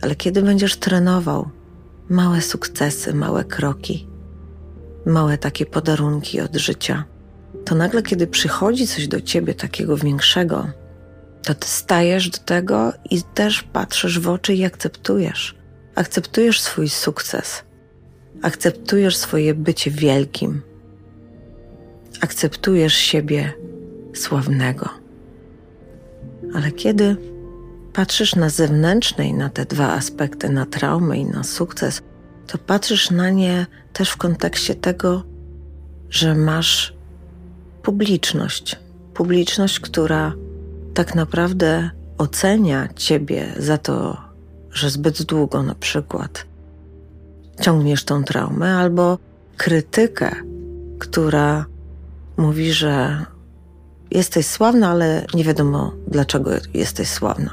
Ale 0.02 0.16
kiedy 0.16 0.42
będziesz 0.42 0.78
trenował 0.78 1.50
małe 2.10 2.42
sukcesy, 2.42 3.14
małe 3.14 3.44
kroki, 3.44 4.08
małe 5.06 5.38
takie 5.38 5.66
podarunki 5.66 6.42
od 6.42 6.56
życia, 6.56 7.04
to 7.66 7.76
nagle, 7.76 8.04
kiedy 8.04 8.28
przychodzi 8.28 8.88
coś 8.88 9.08
do 9.08 9.22
ciebie 9.22 9.54
takiego 9.54 9.98
większego, 9.98 10.68
to 11.44 11.56
ty 11.56 11.68
stajesz 11.68 12.30
do 12.30 12.38
tego 12.38 12.94
i 13.10 13.24
też 13.24 13.64
patrzysz 13.64 14.20
w 14.20 14.30
oczy 14.30 14.54
i 14.54 14.66
akceptujesz. 14.66 15.56
Akceptujesz 15.96 16.62
swój 16.62 16.90
sukces, 16.90 17.64
akceptujesz 18.42 19.18
swoje 19.18 19.54
bycie 19.54 19.92
wielkim, 19.92 20.62
akceptujesz 22.22 22.94
siebie 22.94 23.54
sławnego. 24.14 24.90
Ale 26.56 26.72
kiedy 26.72 27.18
patrzysz 27.94 28.36
na 28.36 28.50
zewnętrzne 28.50 29.28
i 29.28 29.34
na 29.34 29.50
te 29.50 29.66
dwa 29.66 29.94
aspekty, 29.94 30.50
na 30.50 30.66
traumę 30.66 31.18
i 31.18 31.26
na 31.26 31.44
sukces, 31.44 32.02
to 32.48 32.58
patrzysz 32.58 33.12
na 33.12 33.30
nie 33.30 33.66
też 33.94 34.10
w 34.10 34.18
kontekście 34.18 34.76
tego, 34.76 35.24
że 36.10 36.36
masz 36.36 36.94
publiczność. 37.84 38.80
Publiczność, 39.14 39.80
która 39.80 40.34
tak 40.94 41.16
naprawdę 41.16 41.90
ocenia 42.18 42.88
ciebie 42.96 43.54
za 43.58 43.78
to, 43.78 44.18
że 44.72 44.90
zbyt 44.90 45.24
długo 45.24 45.64
na 45.64 45.76
przykład 45.76 46.46
ciągniesz 47.62 48.04
tą 48.04 48.24
traumę, 48.24 48.76
albo 48.76 49.18
krytykę, 49.58 50.36
która 51.00 51.66
mówi, 52.38 52.74
że 52.74 53.26
jesteś 54.12 54.46
sławna, 54.46 54.90
ale 54.90 55.26
nie 55.34 55.44
wiadomo 55.44 55.94
dlaczego 56.08 56.52
jesteś 56.74 57.10
sławna. 57.10 57.52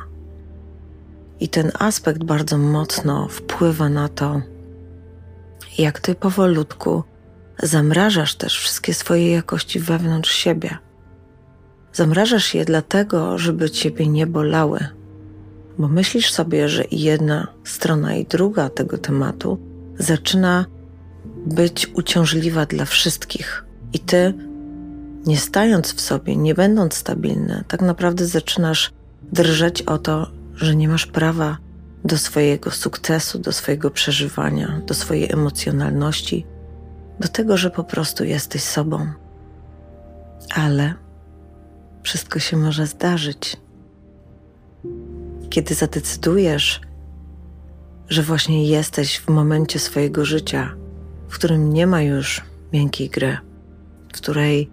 I 1.40 1.49
ten 1.49 1.73
aspekt 1.78 2.25
bardzo 2.25 2.59
mocno 2.59 3.28
wpływa 3.28 3.88
na 3.88 4.09
to, 4.09 4.40
jak 5.78 6.00
ty 6.00 6.14
powolutku 6.14 7.04
zamrażasz 7.62 8.35
też 8.35 8.59
wszystkie 8.59 8.95
swoje 8.95 9.33
jakości 9.33 9.80
wewnątrz 9.80 10.30
siebie. 10.33 10.78
Zamrażasz 11.92 12.54
je 12.54 12.64
dlatego, 12.64 13.38
żeby 13.38 13.71
ciebie 13.71 14.07
nie 14.07 14.26
bolały, 14.26 14.87
bo 15.78 15.88
myślisz 15.88 16.33
sobie, 16.33 16.68
że 16.68 16.85
i 16.85 17.00
jedna 17.00 17.49
strona, 17.64 18.14
i 18.14 18.25
druga 18.25 18.68
tego 18.68 18.99
tematu 18.99 19.59
zaczyna 19.99 20.66
być 21.47 21.87
uciążliwa 21.95 22.66
dla 22.66 22.85
wszystkich. 22.85 23.64
I 23.92 23.99
ty, 23.99 24.35
nie 25.26 25.37
stając 25.37 25.95
w 25.95 26.00
sobie, 26.00 26.37
nie 26.37 26.54
będąc 26.54 26.95
stabilny, 26.95 27.64
tak 27.68 27.83
naprawdę 27.83 28.26
zaczynasz 28.26 28.92
drżeć 29.33 29.83
o 29.83 29.99
to, 29.99 30.30
że 30.54 30.76
nie 30.76 30.88
masz 30.88 31.07
prawa 31.07 31.59
do 32.04 32.18
swojego 32.18 32.71
sukcesu, 32.71 33.38
do 33.38 33.52
swojego 33.52 33.90
przeżywania, 33.90 34.80
do 34.87 34.95
swojej 34.95 35.33
emocjonalności, 35.33 36.47
do 37.21 37.28
tego, 37.28 37.57
że 37.57 37.71
po 37.71 37.85
prostu 37.85 38.25
jesteś 38.25 38.62
sobą. 38.62 39.07
Ale 40.54 40.95
wszystko 42.08 42.38
się 42.38 42.56
może 42.56 42.86
zdarzyć. 42.86 43.56
Kiedy 45.50 45.74
zadecydujesz, 45.74 46.80
że 48.08 48.22
właśnie 48.22 48.68
jesteś 48.68 49.18
w 49.18 49.28
momencie 49.28 49.78
swojego 49.78 50.24
życia, 50.24 50.74
w 51.28 51.34
którym 51.34 51.72
nie 51.72 51.86
ma 51.86 52.02
już 52.02 52.42
miękkiej 52.72 53.10
gry, 53.10 53.38
w 54.08 54.12
której 54.12 54.70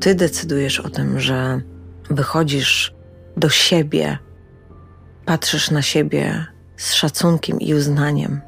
ty 0.00 0.14
decydujesz 0.14 0.80
o 0.80 0.90
tym, 0.90 1.20
że 1.20 1.60
wychodzisz 2.10 2.94
do 3.36 3.48
siebie, 3.48 4.18
patrzysz 5.24 5.70
na 5.70 5.82
siebie 5.82 6.46
z 6.76 6.92
szacunkiem 6.92 7.60
i 7.60 7.74
uznaniem. 7.74 8.40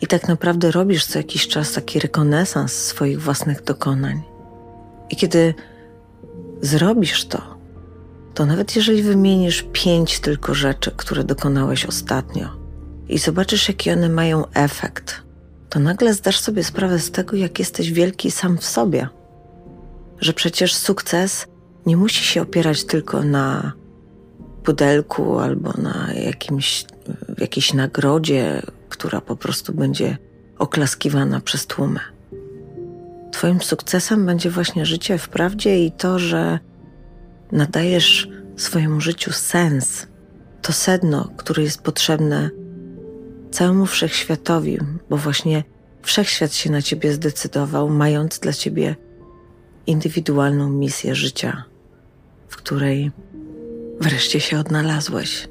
I 0.00 0.06
tak 0.06 0.28
naprawdę 0.28 0.70
robisz 0.70 1.06
co 1.06 1.18
jakiś 1.18 1.48
czas 1.48 1.72
taki 1.72 2.00
rekonesans 2.00 2.72
swoich 2.72 3.22
własnych 3.22 3.64
dokonań. 3.64 4.22
I 5.10 5.16
kiedy 5.16 5.54
zrobisz 6.60 7.24
to, 7.24 7.42
to 8.34 8.46
nawet 8.46 8.76
jeżeli 8.76 9.02
wymienisz 9.02 9.66
pięć 9.72 10.20
tylko 10.20 10.54
rzeczy, 10.54 10.90
które 10.96 11.24
dokonałeś 11.24 11.86
ostatnio 11.86 12.48
i 13.08 13.18
zobaczysz, 13.18 13.68
jaki 13.68 13.90
one 13.90 14.08
mają 14.08 14.44
efekt, 14.54 15.22
to 15.68 15.80
nagle 15.80 16.14
zdasz 16.14 16.40
sobie 16.40 16.64
sprawę 16.64 16.98
z 16.98 17.10
tego, 17.10 17.36
jak 17.36 17.58
jesteś 17.58 17.92
wielki 17.92 18.30
sam 18.30 18.58
w 18.58 18.64
sobie. 18.64 19.08
Że 20.18 20.32
przecież 20.32 20.74
sukces 20.74 21.46
nie 21.86 21.96
musi 21.96 22.24
się 22.24 22.42
opierać 22.42 22.84
tylko 22.84 23.22
na 23.22 23.72
pudelku 24.64 25.38
albo 25.38 25.72
na 25.72 26.12
jakimś, 26.14 26.84
jakiejś 27.38 27.74
nagrodzie, 27.74 28.62
która 28.88 29.20
po 29.20 29.36
prostu 29.36 29.72
będzie 29.72 30.18
oklaskiwana 30.58 31.40
przez 31.40 31.66
tłumy. 31.66 32.00
Twoim 33.30 33.60
sukcesem 33.62 34.26
będzie 34.26 34.50
właśnie 34.50 34.86
życie 34.86 35.18
w 35.18 35.28
prawdzie 35.28 35.84
i 35.84 35.92
to, 35.92 36.18
że 36.18 36.58
nadajesz 37.52 38.28
swojemu 38.56 39.00
życiu 39.00 39.32
sens, 39.32 40.06
to 40.62 40.72
sedno, 40.72 41.30
które 41.36 41.62
jest 41.62 41.82
potrzebne 41.82 42.50
całemu 43.50 43.86
wszechświatowi, 43.86 44.78
bo 45.10 45.16
właśnie 45.16 45.64
wszechświat 46.02 46.54
się 46.54 46.70
na 46.70 46.82
ciebie 46.82 47.12
zdecydował, 47.12 47.88
mając 47.88 48.38
dla 48.38 48.52
ciebie 48.52 48.96
indywidualną 49.86 50.70
misję 50.70 51.14
życia, 51.14 51.64
w 52.48 52.56
której 52.56 53.10
wreszcie 54.00 54.40
się 54.40 54.58
odnalazłeś. 54.58 55.48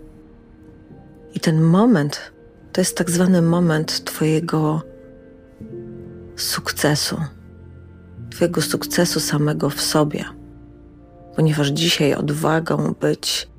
I 1.34 1.40
ten 1.40 1.62
moment 1.62 2.32
to 2.74 2.82
jest 2.82 2.98
tak 2.98 3.10
zwany 3.10 3.42
moment 3.42 4.04
Twojego 4.04 4.82
sukcesu, 6.36 7.22
Twojego 8.30 8.62
sukcesu 8.62 9.20
samego 9.20 9.70
w 9.70 9.82
sobie, 9.82 10.26
ponieważ 11.36 11.68
dzisiaj 11.68 12.14
odwagą 12.14 12.96
być 13.00 13.50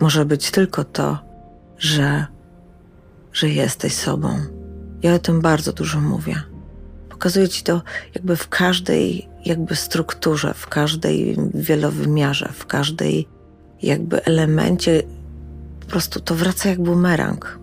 może 0.00 0.24
być 0.24 0.50
tylko 0.50 0.84
to, 0.84 1.18
że, 1.78 2.26
że 3.32 3.48
jesteś 3.48 3.94
sobą. 3.94 4.38
Ja 5.02 5.14
o 5.14 5.18
tym 5.18 5.40
bardzo 5.40 5.72
dużo 5.72 6.00
mówię. 6.00 6.42
Pokazuję 7.08 7.48
Ci 7.48 7.62
to 7.62 7.82
jakby 8.14 8.36
w 8.36 8.48
każdej 8.48 9.28
jakby 9.44 9.76
strukturze, 9.76 10.54
w 10.54 10.66
każdej 10.66 11.36
wielowymiarze, 11.54 12.52
w 12.52 12.66
każdej 12.66 13.28
jakby 13.82 14.24
elemencie 14.24 15.02
po 15.80 15.86
prostu 15.86 16.20
to 16.20 16.34
wraca 16.34 16.68
jak 16.68 16.82
bumerang. 16.82 17.58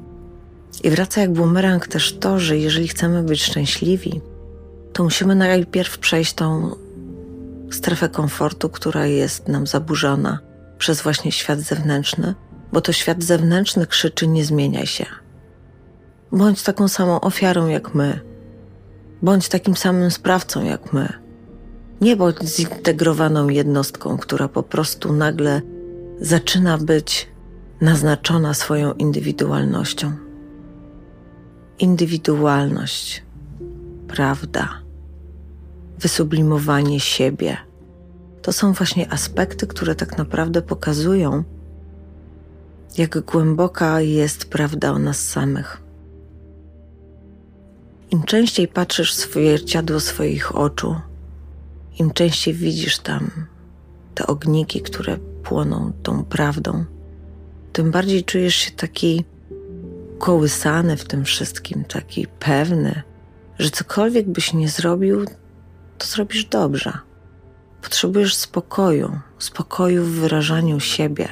I 0.84 0.90
wraca 0.90 1.22
jak 1.22 1.34
bumerang 1.34 1.88
też 1.88 2.18
to, 2.18 2.40
że 2.40 2.58
jeżeli 2.58 2.88
chcemy 2.88 3.24
być 3.24 3.44
szczęśliwi, 3.44 4.22
to 4.94 5.04
musimy 5.04 5.36
najpierw 5.36 5.98
przejść 5.98 6.34
tą 6.34 6.76
strefę 7.72 8.10
komfortu, 8.10 8.70
która 8.70 9.06
jest 9.06 9.48
nam 9.48 9.68
zaburzona 9.68 10.40
przez 10.78 11.02
właśnie 11.02 11.32
świat 11.32 11.60
zewnętrzny, 11.60 12.36
bo 12.74 12.82
to 12.82 12.92
świat 12.92 13.24
zewnętrzny 13.24 13.88
krzyczy: 13.88 14.28
Nie 14.28 14.46
zmieniaj 14.46 14.88
się. 14.88 15.06
Bądź 16.32 16.64
taką 16.64 16.88
samą 16.88 17.22
ofiarą 17.22 17.68
jak 17.68 17.96
my. 17.96 18.20
Bądź 19.22 19.50
takim 19.50 19.76
samym 19.76 20.12
sprawcą 20.12 20.64
jak 20.64 20.94
my. 20.94 21.14
Nie 22.02 22.16
bądź 22.16 22.44
zintegrowaną 22.44 23.50
jednostką, 23.50 24.18
która 24.18 24.48
po 24.48 24.64
prostu 24.64 25.14
nagle 25.14 25.62
zaczyna 26.20 26.78
być 26.78 27.28
naznaczona 27.82 28.54
swoją 28.54 28.94
indywidualnością. 28.94 30.12
Indywidualność, 31.80 33.24
prawda, 34.08 34.83
wysublimowanie 36.04 37.00
siebie 37.00 37.58
to 38.42 38.54
są 38.54 38.74
właśnie 38.74 39.14
aspekty, 39.14 39.68
które 39.68 39.96
tak 39.96 40.18
naprawdę 40.18 40.62
pokazują, 40.62 41.44
jak 42.98 43.20
głęboka 43.20 44.02
jest 44.02 44.46
prawda 44.46 44.92
o 44.92 45.00
nas 45.00 45.30
samych. 45.30 45.82
Im 48.12 48.24
częściej 48.24 48.68
patrzysz 48.68 49.16
w 49.16 49.34
zwierciadło 49.34 50.00
swoich 50.00 50.56
oczu, 50.56 50.96
im 52.00 52.12
częściej 52.12 52.54
widzisz 52.54 53.00
tam 53.00 53.32
te 54.16 54.28
ogniki, 54.28 54.82
które 54.82 55.18
płoną 55.44 55.92
tą 56.04 56.24
prawdą, 56.24 56.86
tym 57.74 57.92
bardziej 57.92 58.24
czujesz 58.24 58.56
się 58.56 58.72
taki 58.72 59.26
kołysany 60.20 60.98
w 60.98 61.06
tym 61.06 61.26
wszystkim, 61.26 61.84
taki 61.84 62.28
pewny, 62.40 63.02
że 63.60 63.70
cokolwiek 63.70 64.30
byś 64.30 64.54
nie 64.54 64.70
zrobił, 64.70 65.26
to 65.98 66.08
zrobisz 66.08 66.46
dobrze. 66.46 66.98
Potrzebujesz 67.82 68.36
spokoju, 68.36 69.20
spokoju 69.40 70.04
w 70.04 70.10
wyrażaniu 70.10 70.80
siebie, 70.80 71.28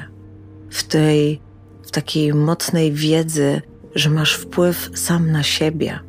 w 0.69 0.84
tej, 0.84 1.41
w 1.84 1.91
takiej 1.91 2.34
mocnej 2.34 2.91
wiedzy, 2.91 3.62
że 3.95 4.10
masz 4.10 4.34
wpływ 4.34 4.91
sam 4.95 5.32
na 5.32 5.43
siebie. 5.43 6.00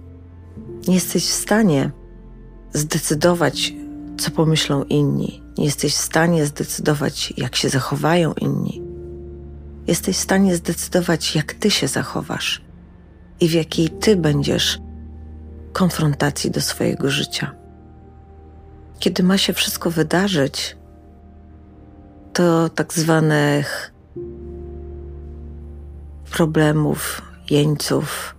Nie 0.89 0.95
jesteś 0.95 1.25
w 1.25 1.33
stanie 1.33 1.91
zdecydować, 2.73 3.75
co 4.19 4.31
pomyślą 4.31 4.85
inni. 4.85 5.43
Nie 5.59 5.65
jesteś 5.65 5.95
w 5.95 6.01
stanie 6.01 6.47
zdecydować, 6.47 7.35
jak 7.37 7.57
się 7.57 7.69
zachowają 7.69 8.33
inni. 8.33 8.83
Jesteś 9.87 10.17
w 10.17 10.21
stanie 10.21 10.57
zdecydować, 10.57 11.37
jak 11.37 11.55
ty 11.55 11.71
się 11.71 11.89
zachowasz 11.89 12.63
i 13.41 13.49
w 13.49 13.53
jakiej 13.53 13.89
ty 13.89 14.17
będziesz 14.17 14.79
konfrontacji 15.73 16.51
do 16.51 16.61
swojego 16.61 17.11
życia. 17.11 17.55
Kiedy 19.03 19.23
ma 19.23 19.39
się 19.39 19.53
wszystko 19.53 19.91
wydarzyć, 19.91 20.77
to 22.33 22.69
tak 22.69 22.93
zwanych 22.93 23.93
problemów, 26.31 27.23
jeńców, 27.51 28.37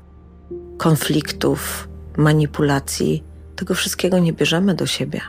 konfliktów, 0.77 1.89
manipulacji, 2.17 3.23
tego 3.55 3.73
wszystkiego 3.73 4.19
nie 4.19 4.33
bierzemy 4.33 4.75
do 4.75 4.85
siebie. 4.85 5.21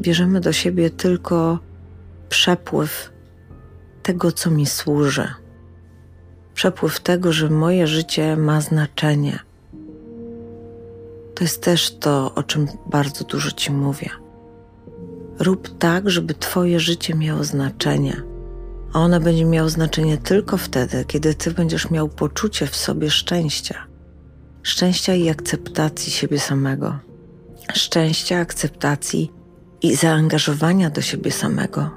Bierzemy 0.00 0.40
do 0.40 0.52
siebie 0.52 0.90
tylko 0.90 1.58
przepływ 2.28 3.12
tego, 4.02 4.32
co 4.32 4.50
mi 4.50 4.66
służy. 4.66 5.28
Przepływ 6.54 7.00
tego, 7.00 7.32
że 7.32 7.50
moje 7.50 7.86
życie 7.86 8.36
ma 8.36 8.60
znaczenie. 8.60 9.38
To 11.36 11.44
jest 11.44 11.62
też 11.62 11.98
to, 11.98 12.34
o 12.34 12.42
czym 12.42 12.66
bardzo 12.86 13.24
dużo 13.24 13.50
Ci 13.50 13.72
mówię. 13.72 14.10
Rób 15.38 15.78
tak, 15.78 16.10
żeby 16.10 16.34
Twoje 16.34 16.80
życie 16.80 17.14
miało 17.14 17.44
znaczenie. 17.44 18.22
A 18.92 18.98
ono 19.00 19.20
będzie 19.20 19.44
miało 19.44 19.68
znaczenie 19.68 20.18
tylko 20.18 20.56
wtedy, 20.56 21.04
kiedy 21.04 21.34
Ty 21.34 21.50
będziesz 21.50 21.90
miał 21.90 22.08
poczucie 22.08 22.66
w 22.66 22.76
sobie 22.76 23.10
szczęścia. 23.10 23.86
Szczęścia 24.62 25.14
i 25.14 25.28
akceptacji 25.28 26.12
siebie 26.12 26.38
samego. 26.38 26.98
Szczęścia, 27.74 28.38
akceptacji 28.38 29.32
i 29.82 29.96
zaangażowania 29.96 30.90
do 30.90 31.00
siebie 31.02 31.30
samego. 31.30 31.90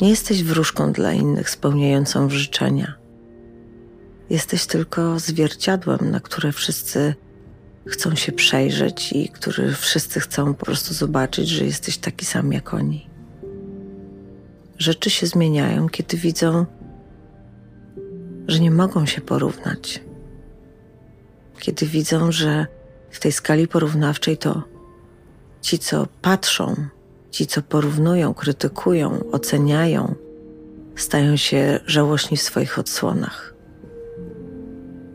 Nie 0.00 0.10
jesteś 0.10 0.42
wróżką 0.42 0.92
dla 0.92 1.12
innych 1.12 1.50
spełniającą 1.50 2.30
życzenia. 2.30 2.94
Jesteś 4.30 4.66
tylko 4.66 5.18
zwierciadłem, 5.18 6.10
na 6.10 6.20
które 6.20 6.52
wszyscy 6.52 7.14
chcą 7.86 8.14
się 8.14 8.32
przejrzeć 8.32 9.12
i 9.12 9.28
który 9.28 9.72
wszyscy 9.72 10.20
chcą 10.20 10.54
po 10.54 10.66
prostu 10.66 10.94
zobaczyć, 10.94 11.48
że 11.48 11.64
jesteś 11.64 11.98
taki 11.98 12.26
sam 12.26 12.52
jak 12.52 12.74
oni. 12.74 13.10
Rzeczy 14.78 15.10
się 15.10 15.26
zmieniają, 15.26 15.88
kiedy 15.88 16.16
widzą 16.16 16.66
że 18.48 18.60
nie 18.60 18.70
mogą 18.70 19.06
się 19.06 19.20
porównać. 19.20 20.00
Kiedy 21.58 21.86
widzą, 21.86 22.32
że 22.32 22.66
w 23.10 23.20
tej 23.20 23.32
skali 23.32 23.68
porównawczej 23.68 24.38
to 24.38 24.62
ci, 25.62 25.78
co 25.78 26.06
patrzą, 26.22 26.74
ci, 27.30 27.46
co 27.46 27.62
porównują, 27.62 28.34
krytykują, 28.34 29.30
oceniają, 29.32 30.14
stają 30.96 31.36
się 31.36 31.80
żałośni 31.86 32.36
w 32.36 32.42
swoich 32.42 32.78
odsłonach. 32.78 33.55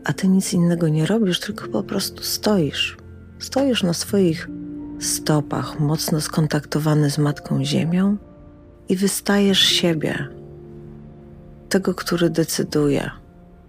A 0.04 0.12
ty 0.12 0.28
nic 0.28 0.52
innego 0.52 0.88
nie 0.88 1.06
robisz, 1.06 1.40
tylko 1.40 1.68
po 1.68 1.82
prostu 1.82 2.22
stoisz. 2.22 2.96
Stoisz 3.38 3.82
na 3.82 3.92
swoich 3.92 4.48
stopach, 5.00 5.80
mocno 5.80 6.20
skontaktowany 6.20 7.10
z 7.10 7.18
Matką 7.18 7.64
Ziemią 7.64 8.16
i 8.88 8.96
wystajesz 8.96 9.60
siebie, 9.60 10.28
tego, 11.68 11.94
który 11.94 12.30
decyduje 12.30 13.10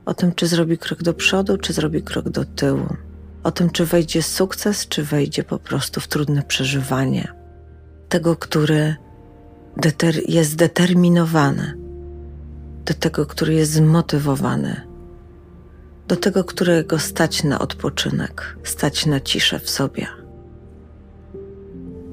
o 0.05 0.13
tym, 0.13 0.31
czy 0.35 0.47
zrobi 0.47 0.77
krok 0.77 1.03
do 1.03 1.13
przodu, 1.13 1.57
czy 1.57 1.73
zrobi 1.73 2.01
krok 2.01 2.29
do 2.29 2.45
tyłu, 2.45 2.87
o 3.43 3.51
tym, 3.51 3.69
czy 3.69 3.85
wejdzie 3.85 4.23
sukces, 4.23 4.87
czy 4.87 5.03
wejdzie 5.03 5.43
po 5.43 5.59
prostu 5.59 6.01
w 6.01 6.07
trudne 6.07 6.43
przeżywanie, 6.43 7.33
tego, 8.09 8.35
który 8.35 8.95
deter 9.77 10.29
jest 10.29 10.51
zdeterminowany, 10.51 11.77
do 12.85 12.93
tego, 12.93 13.25
który 13.25 13.53
jest 13.53 13.71
zmotywowany, 13.71 14.92
do 16.07 16.15
tego, 16.15 16.43
którego 16.43 16.99
stać 16.99 17.43
na 17.43 17.59
odpoczynek, 17.59 18.57
stać 18.63 19.05
na 19.05 19.19
ciszę 19.19 19.59
w 19.59 19.69
sobie. 19.69 20.07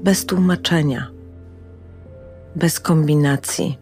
Bez 0.03 0.25
tłumaczenia, 0.25 1.11
bez 2.55 2.79
kombinacji, 2.79 3.77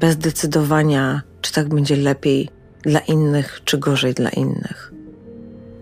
bez 0.00 0.16
decydowania, 0.16 1.22
czy 1.40 1.52
tak 1.52 1.68
będzie 1.68 1.96
lepiej 1.96 2.48
dla 2.82 3.00
innych, 3.00 3.60
czy 3.64 3.78
gorzej 3.78 4.14
dla 4.14 4.30
innych. 4.30 4.92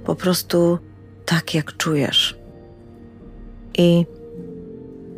Po 0.05 0.15
prostu 0.15 0.79
tak, 1.25 1.55
jak 1.55 1.77
czujesz. 1.77 2.39
I 3.79 4.07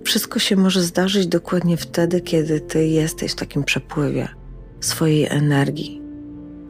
wszystko 0.04 0.38
się 0.38 0.56
może 0.56 0.82
zdarzyć 0.82 1.26
dokładnie 1.26 1.76
wtedy, 1.76 2.20
kiedy 2.20 2.60
ty 2.60 2.86
jesteś 2.86 3.32
w 3.32 3.34
takim 3.34 3.64
przepływie 3.64 4.28
swojej 4.80 5.26
energii. 5.26 5.99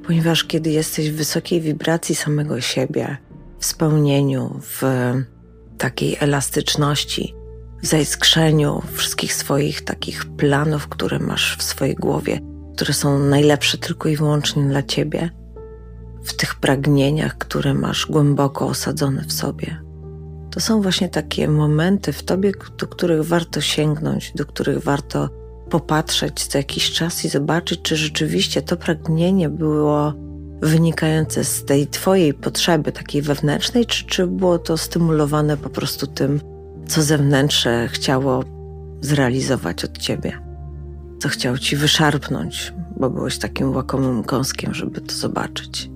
Ponieważ 0.07 0.45
kiedy 0.45 0.71
jesteś 0.71 1.11
w 1.11 1.17
wysokiej 1.17 1.61
wibracji 1.61 2.15
samego 2.15 2.61
siebie, 2.61 3.17
w 3.59 3.67
spełnieniu, 3.67 4.61
w 4.63 4.83
takiej 5.79 6.17
elastyczności, 6.21 7.35
w 7.83 7.87
zaiskrzeniu 7.87 8.83
wszystkich 8.93 9.35
swoich 9.35 9.85
takich 9.85 10.25
planów, 10.25 10.89
które 10.89 11.19
masz 11.19 11.57
w 11.57 11.63
swojej 11.63 11.95
głowie, 11.95 12.41
które 12.75 12.95
są 12.95 13.19
najlepsze 13.19 13.79
tylko 13.79 14.09
i 14.09 14.17
wyłącznie 14.17 14.63
dla 14.63 14.83
ciebie, 14.83 15.31
w 16.25 16.33
tych 16.33 16.55
pragnieniach, 16.55 17.39
które 17.39 17.75
masz 17.75 18.07
głęboko 18.07 18.67
osadzone 18.67 19.25
w 19.25 19.33
sobie. 19.33 19.83
To 20.51 20.61
są 20.61 20.83
właśnie 20.83 21.09
takie 21.09 21.49
momenty 21.49 22.13
w 22.13 22.23
tobie, 22.23 22.53
do 22.79 22.87
których 22.87 23.25
warto 23.25 23.61
sięgnąć, 23.61 24.33
do 24.35 24.47
których 24.47 24.79
warto 24.79 25.29
popatrzeć 25.71 26.47
co 26.47 26.59
jakiś 26.59 26.93
czas 26.93 27.25
i 27.25 27.29
zobaczyć, 27.29 27.83
czy 27.83 27.97
rzeczywiście 27.97 28.63
to 28.63 28.77
pragnienie 28.77 29.49
było 29.49 30.13
wynikające 30.61 31.45
z 31.45 31.65
tej 31.65 31.87
twojej 31.87 32.35
potrzeby 32.35 32.93
takiej 32.93 33.23
wewnętrznej, 33.23 33.87
czy, 33.87 34.07
czy 34.07 34.27
było 34.27 34.59
to 34.59 34.77
stymulowane 34.77 35.57
po 35.57 35.71
prostu 35.71 36.07
tym, 36.07 36.41
co 36.87 37.03
zewnętrzne 37.03 37.89
chciało 37.89 38.45
zrealizować 39.01 39.85
od 39.85 39.99
ciebie, 39.99 40.39
co 41.19 41.29
chciał 41.29 41.59
ci 41.59 41.77
wyszarpnąć, 41.77 42.73
bo 42.97 43.11
byłeś 43.11 43.39
takim 43.39 43.75
łakomym 43.75 44.25
kąskiem, 44.25 44.75
żeby 44.75 45.01
to 45.01 45.15
zobaczyć. 45.15 45.91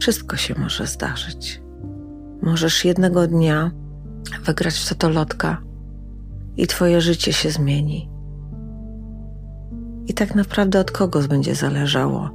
Wszystko 0.00 0.36
się 0.36 0.54
może 0.58 0.86
zdarzyć. 0.86 1.62
Możesz 2.42 2.84
jednego 2.84 3.26
dnia 3.26 3.70
wygrać 4.44 4.74
w 4.74 4.88
totolotka 4.88 5.62
i 6.56 6.66
twoje 6.66 7.00
życie 7.00 7.32
się 7.32 7.50
zmieni. 7.50 8.11
I 10.06 10.14
tak 10.14 10.34
naprawdę 10.34 10.80
od 10.80 10.90
kogo 10.90 11.20
będzie 11.20 11.54
zależało, 11.54 12.30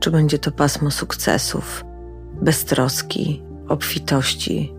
czy 0.00 0.10
będzie 0.10 0.38
to 0.38 0.52
pasmo 0.52 0.90
sukcesów, 0.90 1.84
beztroski, 2.42 3.42
obfitości, 3.68 4.74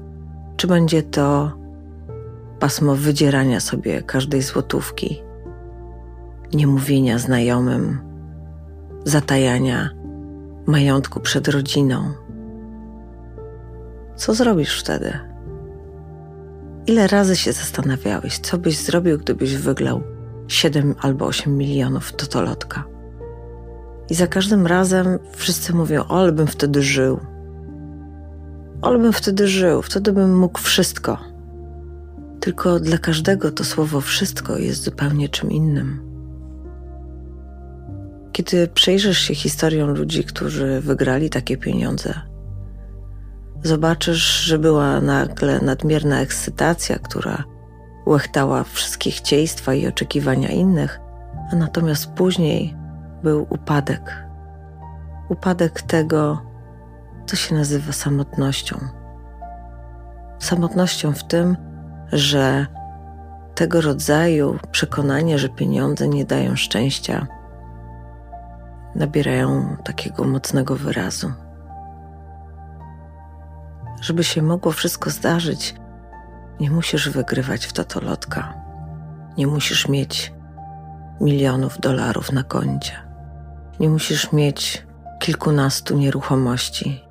czy 0.58 0.68
będzie 0.68 1.04
to 1.04 1.52
pasmo 2.60 2.96
wydzierania 2.96 3.60
sobie 3.60 4.02
każdej 4.02 4.42
złotówki, 4.42 5.22
niemówienia 6.54 7.20
znajomym, 7.20 8.00
zatajania 9.06 9.90
majątku 10.66 11.20
przed 11.20 11.48
rodziną. 11.48 12.14
Co 14.16 14.34
zrobisz 14.34 14.80
wtedy? 14.80 15.20
Ile 16.88 17.08
razy 17.08 17.36
się 17.36 17.54
zastanawiałeś, 17.54 18.40
co 18.40 18.58
byś 18.58 18.78
zrobił, 18.78 19.18
gdybyś 19.18 19.56
wyglał 19.56 20.15
7 20.48 20.96
albo 21.02 21.26
8 21.26 21.58
milionów 21.58 22.14
totolotka? 22.14 22.84
I 24.10 24.16
za 24.16 24.28
każdym 24.28 24.68
razem 24.68 25.20
wszyscy 25.32 25.74
mówią: 25.74 26.04
ale 26.10 26.32
bym 26.32 26.48
wtedy 26.48 26.82
żył. 26.82 27.20
Ale 28.82 29.00
bym 29.00 29.14
wtedy 29.14 29.48
żył, 29.48 29.82
wtedy 29.82 30.14
bym 30.14 30.38
mógł 30.38 30.60
wszystko. 30.60 31.18
Tylko 32.40 32.80
dla 32.80 32.98
każdego 32.98 33.52
to 33.52 33.64
słowo 33.64 34.02
wszystko 34.02 34.58
jest 34.58 34.84
zupełnie 34.84 35.30
czym 35.30 35.52
innym. 35.52 36.00
Kiedy 38.32 38.68
przejrzysz 38.68 39.18
się 39.18 39.36
historią 39.36 39.88
ludzi, 39.88 40.24
którzy 40.24 40.82
wygrali 40.82 41.30
takie 41.30 41.58
pieniądze, 41.58 42.14
zobaczysz, 43.64 44.42
że 44.44 44.60
była 44.60 45.02
nagle 45.02 45.60
nadmierna 45.62 46.22
ekscytacja, 46.22 47.00
która 47.00 47.44
łechtała 48.06 48.64
wszystkie 48.64 49.12
chcieństwa 49.12 49.74
i 49.74 49.88
oczekiwania 49.88 50.50
innych, 50.50 51.00
a 51.52 51.56
natomiast 51.56 52.12
później 52.12 52.76
był 53.24 53.48
upadek. 53.50 54.26
Upadek 55.30 55.82
tego, 55.82 56.42
co 57.26 57.36
się 57.36 57.56
nazywa 57.56 57.94
samotnością. 57.94 58.80
Samotnością 60.40 61.14
w 61.14 61.24
tym, 61.24 61.58
że 62.12 62.66
tego 63.56 63.82
rodzaju 63.82 64.60
przekonanie, 64.72 65.40
że 65.40 65.50
pieniądze 65.50 66.08
nie 66.08 66.26
dają 66.26 66.56
szczęścia, 66.56 67.28
nabierają 68.96 69.78
takiego 69.84 70.24
mocnego 70.24 70.76
wyrazu. 70.76 71.32
Żeby 74.02 74.24
się 74.24 74.42
mogło 74.42 74.72
wszystko 74.72 75.10
zdarzyć, 75.10 75.76
nie 76.60 76.72
musisz 76.72 77.10
wygrywać 77.10 77.66
w 77.66 77.74
totolotka. 77.74 78.54
Nie 79.38 79.48
musisz 79.48 79.88
mieć 79.88 80.34
milionów 81.22 81.80
dolarów 81.80 82.32
na 82.32 82.44
koncie. 82.44 82.94
Nie 83.80 83.90
musisz 83.90 84.32
mieć 84.32 84.88
kilkunastu 85.20 85.98
nieruchomości. 85.98 87.04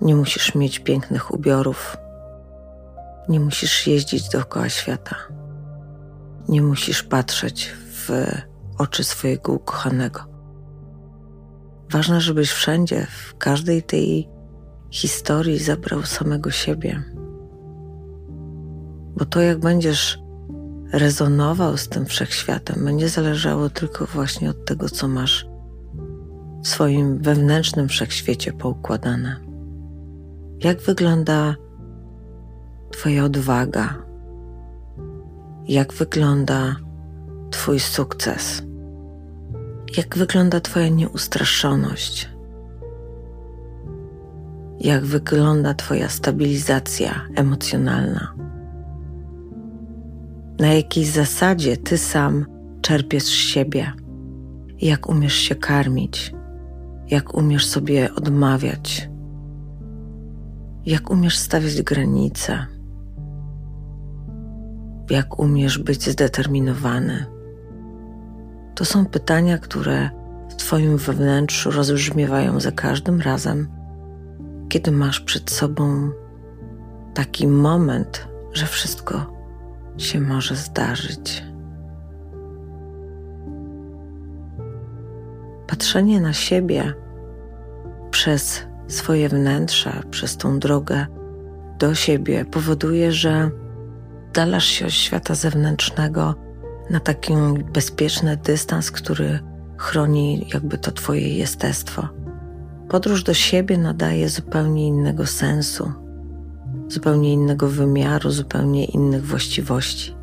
Nie 0.00 0.16
musisz 0.16 0.54
mieć 0.54 0.78
pięknych 0.78 1.34
ubiorów. 1.34 1.96
Nie 3.28 3.40
musisz 3.40 3.86
jeździć 3.86 4.28
dookoła 4.28 4.68
świata. 4.68 5.16
Nie 6.48 6.62
musisz 6.62 7.02
patrzeć 7.02 7.74
w 8.06 8.10
oczy 8.78 9.04
swojego 9.04 9.52
ukochanego. 9.52 10.24
Ważne, 11.90 12.20
żebyś 12.20 12.50
wszędzie, 12.50 13.06
w 13.06 13.36
każdej 13.38 13.82
tej 13.82 14.28
historii 14.90 15.58
zabrał 15.58 16.02
samego 16.02 16.50
siebie. 16.50 17.02
Bo 19.18 19.24
to, 19.24 19.40
jak 19.40 19.58
będziesz 19.58 20.18
rezonował 20.92 21.76
z 21.76 21.88
tym 21.88 22.06
wszechświatem, 22.06 22.84
będzie 22.84 23.08
zależało 23.08 23.70
tylko 23.70 24.06
właśnie 24.06 24.50
od 24.50 24.64
tego, 24.64 24.88
co 24.88 25.08
masz 25.08 25.48
w 26.64 26.68
swoim 26.68 27.18
wewnętrznym 27.18 27.88
wszechświecie 27.88 28.52
poukładane. 28.52 29.36
Jak 30.64 30.80
wygląda 30.80 31.54
Twoja 32.90 33.24
odwaga? 33.24 33.94
Jak 35.68 35.92
wygląda 35.92 36.76
Twój 37.50 37.80
sukces? 37.80 38.62
Jak 39.96 40.18
wygląda 40.18 40.60
Twoja 40.60 40.88
nieustraszoność? 40.88 42.30
Jak 44.80 45.04
wygląda 45.04 45.74
Twoja 45.74 46.08
stabilizacja 46.08 47.26
emocjonalna? 47.34 48.47
Na 50.58 50.66
jakiej 50.66 51.04
zasadzie 51.04 51.76
Ty 51.76 51.98
sam 51.98 52.46
czerpiesz 52.80 53.22
z 53.22 53.28
siebie? 53.28 53.92
Jak 54.80 55.08
umiesz 55.08 55.34
się 55.34 55.54
karmić? 55.54 56.34
Jak 57.10 57.34
umiesz 57.34 57.66
sobie 57.66 58.14
odmawiać? 58.14 59.10
Jak 60.86 61.10
umiesz 61.10 61.38
stawiać 61.38 61.82
granice? 61.82 62.66
Jak 65.10 65.38
umiesz 65.38 65.78
być 65.78 66.10
zdeterminowany? 66.10 67.26
To 68.74 68.84
są 68.84 69.06
pytania, 69.06 69.58
które 69.58 70.10
w 70.50 70.54
Twoim 70.54 70.96
wewnętrzu 70.96 71.70
rozbrzmiewają 71.70 72.60
za 72.60 72.72
każdym 72.72 73.20
razem, 73.20 73.68
kiedy 74.68 74.92
masz 74.92 75.20
przed 75.20 75.50
sobą 75.50 76.10
taki 77.14 77.48
moment, 77.48 78.28
że 78.52 78.66
wszystko 78.66 79.37
się 79.98 80.20
może 80.20 80.56
zdarzyć. 80.56 81.44
Patrzenie 85.66 86.20
na 86.20 86.32
siebie 86.32 86.94
przez 88.10 88.66
swoje 88.88 89.28
wnętrze, 89.28 90.02
przez 90.10 90.36
tą 90.36 90.58
drogę 90.58 91.06
do 91.78 91.94
siebie 91.94 92.44
powoduje, 92.44 93.12
że 93.12 93.50
dalasz 94.32 94.66
się 94.66 94.86
od 94.86 94.92
świata 94.92 95.34
zewnętrznego 95.34 96.34
na 96.90 97.00
taki 97.00 97.34
bezpieczny 97.72 98.36
dystans, 98.36 98.90
który 98.90 99.38
chroni 99.76 100.46
jakby 100.54 100.78
to 100.78 100.92
Twoje 100.92 101.36
jestestwo. 101.36 102.08
Podróż 102.88 103.22
do 103.22 103.34
siebie 103.34 103.78
nadaje 103.78 104.28
zupełnie 104.28 104.86
innego 104.86 105.26
sensu, 105.26 105.92
zupełnie 106.88 107.32
innego 107.32 107.68
wymiaru, 107.68 108.30
zupełnie 108.30 108.84
innych 108.84 109.26
właściwości. 109.26 110.16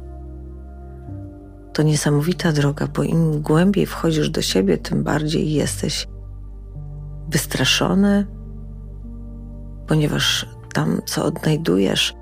To 1.73 1.83
niesamowita 1.83 2.51
droga, 2.51 2.87
bo 2.87 3.03
im 3.03 3.41
głębiej 3.41 3.85
wchodzisz 3.85 4.29
do 4.29 4.41
siebie, 4.41 4.77
tym 4.77 5.03
bardziej 5.03 5.53
jesteś 5.53 6.07
wystraszony, 7.29 8.27
ponieważ 9.87 10.49
tam, 10.73 11.01
co 11.05 11.25
odnajdujesz, 11.25 12.15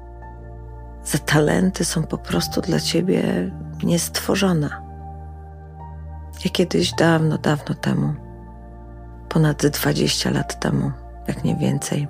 za 1.06 1.17
talenty 1.17 1.86
są 1.86 2.03
po 2.03 2.17
prostu 2.17 2.62
dla 2.62 2.79
ciebie 2.79 3.51
niestworzone. 3.84 4.69
Ja 6.45 6.51
kiedyś, 6.51 6.93
dawno, 6.93 7.38
dawno 7.38 7.75
temu, 7.75 8.13
ponad 9.29 9.65
20 9.65 10.29
lat 10.32 10.60
temu, 10.60 10.91
jak 11.27 11.43
nie 11.43 11.56
więcej, 11.56 12.08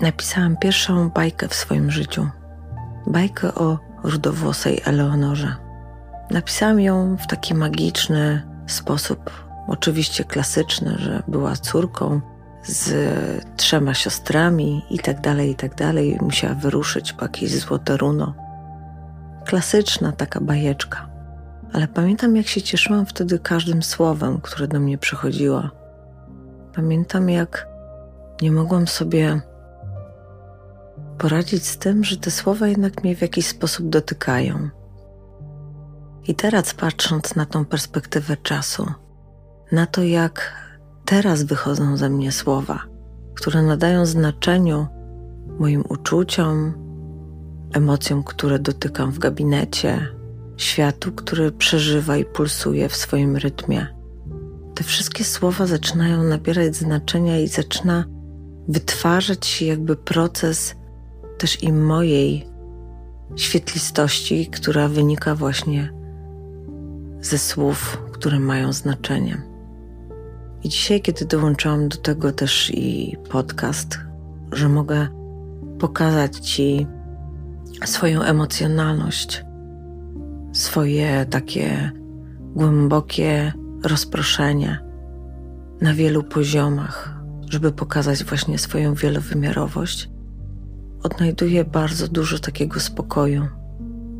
napisałam 0.00 0.56
pierwszą 0.56 1.10
bajkę 1.10 1.48
w 1.48 1.54
swoim 1.54 1.90
życiu. 1.90 2.28
Bajkę 3.06 3.54
o 3.54 3.78
rudowłosej 4.02 4.80
Eleonorze. 4.84 5.56
Napisałam 6.30 6.80
ją 6.80 7.16
w 7.16 7.26
taki 7.26 7.54
magiczny 7.54 8.42
sposób, 8.66 9.30
oczywiście 9.68 10.24
klasyczny, 10.24 10.96
że 10.98 11.22
była 11.28 11.56
córką 11.56 12.20
z 12.62 12.94
trzema 13.56 13.94
siostrami 13.94 14.82
i 14.90 14.98
tak 14.98 15.20
dalej, 15.20 15.50
i 15.50 15.54
tak 15.54 15.74
dalej. 15.74 16.18
Musiała 16.20 16.54
wyruszyć 16.54 17.12
po 17.12 17.24
jakieś 17.24 17.58
złote 17.58 17.96
runo. 17.96 18.34
Klasyczna 19.44 20.12
taka 20.12 20.40
bajeczka. 20.40 21.08
Ale 21.72 21.88
pamiętam, 21.88 22.36
jak 22.36 22.46
się 22.46 22.62
cieszyłam 22.62 23.06
wtedy 23.06 23.38
każdym 23.38 23.82
słowem, 23.82 24.40
które 24.40 24.68
do 24.68 24.80
mnie 24.80 24.98
przychodziło. 24.98 25.62
Pamiętam, 26.74 27.30
jak 27.30 27.68
nie 28.42 28.52
mogłam 28.52 28.86
sobie 28.86 29.40
poradzić 31.18 31.66
z 31.66 31.78
tym, 31.78 32.04
że 32.04 32.16
te 32.16 32.30
słowa 32.30 32.68
jednak 32.68 33.04
mnie 33.04 33.16
w 33.16 33.22
jakiś 33.22 33.46
sposób 33.46 33.88
dotykają. 33.88 34.68
I 36.28 36.34
teraz 36.34 36.74
patrząc 36.74 37.36
na 37.36 37.46
tą 37.46 37.64
perspektywę 37.64 38.36
czasu, 38.36 38.86
na 39.72 39.86
to 39.86 40.02
jak 40.02 40.52
teraz 41.04 41.42
wychodzą 41.42 41.96
ze 41.96 42.10
mnie 42.10 42.32
słowa, 42.32 42.82
które 43.34 43.62
nadają 43.62 44.06
znaczeniu 44.06 44.86
moim 45.58 45.84
uczuciom, 45.88 46.74
emocjom, 47.72 48.24
które 48.24 48.58
dotykam 48.58 49.12
w 49.12 49.18
gabinecie, 49.18 50.08
światu, 50.56 51.12
który 51.12 51.52
przeżywa 51.52 52.16
i 52.16 52.24
pulsuje 52.24 52.88
w 52.88 52.96
swoim 52.96 53.36
rytmie. 53.36 53.86
Te 54.74 54.84
wszystkie 54.84 55.24
słowa 55.24 55.66
zaczynają 55.66 56.22
nabierać 56.22 56.76
znaczenia 56.76 57.40
i 57.40 57.48
zaczyna 57.48 58.04
wytwarzać 58.68 59.46
się 59.46 59.66
jakby 59.66 59.96
proces 59.96 60.74
też 61.38 61.62
i 61.62 61.72
mojej 61.72 62.46
świetlistości, 63.36 64.46
która 64.46 64.88
wynika 64.88 65.34
właśnie 65.34 65.92
ze 67.20 67.38
słów, 67.38 68.02
które 68.12 68.38
mają 68.38 68.72
znaczenie. 68.72 69.42
I 70.62 70.68
dzisiaj, 70.68 71.00
kiedy 71.00 71.24
dołączyłam 71.24 71.88
do 71.88 71.96
tego 71.96 72.32
też 72.32 72.70
i 72.74 73.16
podcast, 73.30 73.98
że 74.52 74.68
mogę 74.68 75.08
pokazać 75.78 76.38
Ci 76.38 76.86
swoją 77.84 78.22
emocjonalność, 78.22 79.44
swoje 80.52 81.26
takie 81.30 81.90
głębokie 82.54 83.52
rozproszenie 83.84 84.78
na 85.80 85.94
wielu 85.94 86.22
poziomach, 86.22 87.14
żeby 87.50 87.72
pokazać 87.72 88.24
właśnie 88.24 88.58
swoją 88.58 88.94
wielowymiarowość, 88.94 90.10
odnajduję 91.06 91.64
bardzo 91.64 92.08
dużo 92.08 92.38
takiego 92.38 92.80
spokoju. 92.80 93.48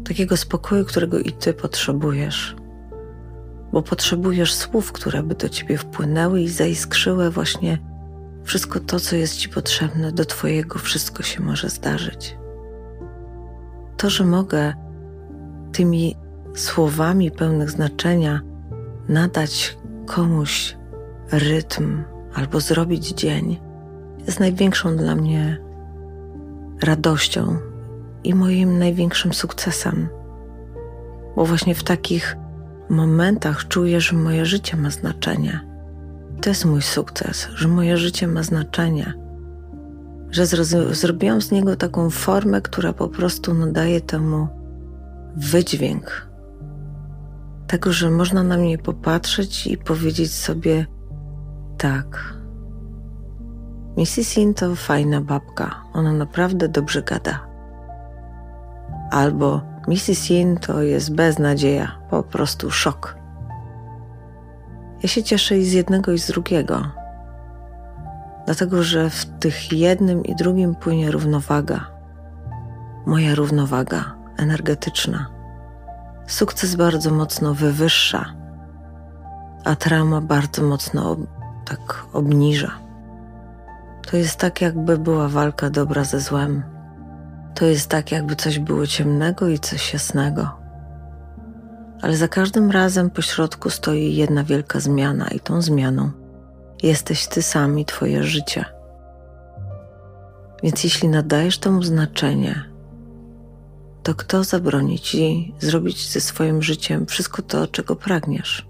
Takiego 0.04 0.36
spokoju, 0.36 0.84
którego 0.84 1.18
i 1.18 1.32
Ty 1.32 1.52
potrzebujesz 1.52 2.56
bo 3.72 3.82
potrzebujesz 3.82 4.54
słów, 4.54 4.92
które 4.92 5.22
by 5.22 5.34
do 5.34 5.48
ciebie 5.48 5.78
wpłynęły 5.78 6.40
i 6.40 6.48
zaiskrzyły 6.48 7.30
właśnie 7.30 7.78
wszystko 8.44 8.80
to, 8.80 9.00
co 9.00 9.16
jest 9.16 9.36
ci 9.36 9.48
potrzebne 9.48 10.12
do 10.12 10.24
Twojego, 10.24 10.78
wszystko 10.78 11.22
się 11.22 11.42
może 11.42 11.68
zdarzyć. 11.68 12.36
To, 13.96 14.10
że 14.10 14.24
mogę 14.24 14.74
tymi 15.72 16.16
słowami 16.54 17.30
pełnych 17.30 17.70
znaczenia 17.70 18.40
nadać 19.08 19.78
komuś 20.06 20.76
rytm 21.32 22.04
albo 22.34 22.60
zrobić 22.60 23.08
dzień, 23.08 23.60
jest 24.26 24.40
największą 24.40 24.96
dla 24.96 25.14
mnie 25.14 25.65
radością 26.82 27.58
i 28.24 28.34
moim 28.34 28.78
największym 28.78 29.34
sukcesem. 29.34 30.08
Bo 31.36 31.46
właśnie 31.46 31.74
w 31.74 31.84
takich 31.84 32.36
momentach 32.90 33.68
czuję, 33.68 34.00
że 34.00 34.16
moje 34.16 34.46
życie 34.46 34.76
ma 34.76 34.90
znaczenie. 34.90 35.60
To 36.42 36.50
jest 36.50 36.64
mój 36.64 36.82
sukces, 36.82 37.48
że 37.54 37.68
moje 37.68 37.96
życie 37.96 38.26
ma 38.26 38.42
znaczenie, 38.42 39.14
że 40.30 40.46
zrobiłam 40.90 41.42
z 41.42 41.50
niego 41.50 41.76
taką 41.76 42.10
formę, 42.10 42.60
która 42.60 42.92
po 42.92 43.08
prostu 43.08 43.54
nadaje 43.54 44.00
temu 44.00 44.48
wydźwięk. 45.36 46.28
Tego, 47.66 47.92
że 47.92 48.10
można 48.10 48.42
na 48.42 48.56
mnie 48.56 48.78
popatrzeć 48.78 49.66
i 49.66 49.78
powiedzieć 49.78 50.34
sobie: 50.34 50.86
tak. 51.78 52.35
Mrs. 53.96 54.38
In 54.38 54.54
to 54.54 54.74
fajna 54.74 55.20
babka, 55.20 55.70
ona 55.92 56.12
naprawdę 56.12 56.68
dobrze 56.68 57.02
gada. 57.02 57.40
Albo 59.10 59.60
Mrs. 59.88 60.30
Yin 60.30 60.56
to 60.56 60.82
jest 60.82 61.14
beznadzieja, 61.14 61.98
po 62.10 62.22
prostu 62.22 62.70
szok. 62.70 63.16
Ja 65.02 65.08
się 65.08 65.22
cieszę 65.22 65.58
i 65.58 65.64
z 65.64 65.72
jednego, 65.72 66.12
i 66.12 66.18
z 66.18 66.26
drugiego, 66.26 66.82
dlatego 68.46 68.82
że 68.82 69.10
w 69.10 69.24
tych 69.24 69.72
jednym 69.72 70.24
i 70.24 70.34
drugim 70.34 70.74
płynie 70.74 71.10
równowaga. 71.10 71.86
Moja 73.06 73.34
równowaga 73.34 74.14
energetyczna. 74.36 75.26
Sukces 76.26 76.74
bardzo 76.74 77.10
mocno 77.10 77.54
wywyższa, 77.54 78.24
a 79.64 79.76
trauma 79.76 80.20
bardzo 80.20 80.62
mocno 80.62 81.16
tak 81.64 82.04
obniża. 82.12 82.85
To 84.10 84.16
jest 84.16 84.36
tak, 84.36 84.60
jakby 84.60 84.98
była 84.98 85.28
walka 85.28 85.70
dobra 85.70 86.04
ze 86.04 86.20
złem 86.20 86.76
to 87.56 87.64
jest 87.64 87.88
tak, 87.88 88.12
jakby 88.12 88.36
coś 88.36 88.58
było 88.58 88.86
ciemnego 88.86 89.48
i 89.48 89.58
coś 89.58 89.92
jasnego. 89.92 90.50
Ale 92.02 92.16
za 92.16 92.28
każdym 92.28 92.70
razem 92.70 93.10
po 93.10 93.22
środku 93.22 93.70
stoi 93.70 94.14
jedna 94.14 94.44
wielka 94.44 94.80
zmiana, 94.80 95.28
i 95.28 95.40
tą 95.40 95.62
zmianą 95.62 96.10
jesteś 96.82 97.26
ty 97.26 97.42
sam 97.42 97.78
i 97.78 97.84
twoje 97.84 98.22
życie. 98.22 98.64
Więc 100.62 100.84
jeśli 100.84 101.08
nadajesz 101.08 101.58
temu 101.58 101.82
znaczenie, 101.82 102.64
to 104.02 104.14
kto 104.14 104.44
zabroni 104.44 104.98
ci 104.98 105.54
zrobić 105.58 106.10
ze 106.10 106.20
swoim 106.20 106.62
życiem 106.62 107.06
wszystko 107.06 107.42
to, 107.42 107.66
czego 107.66 107.96
pragniesz? 107.96 108.66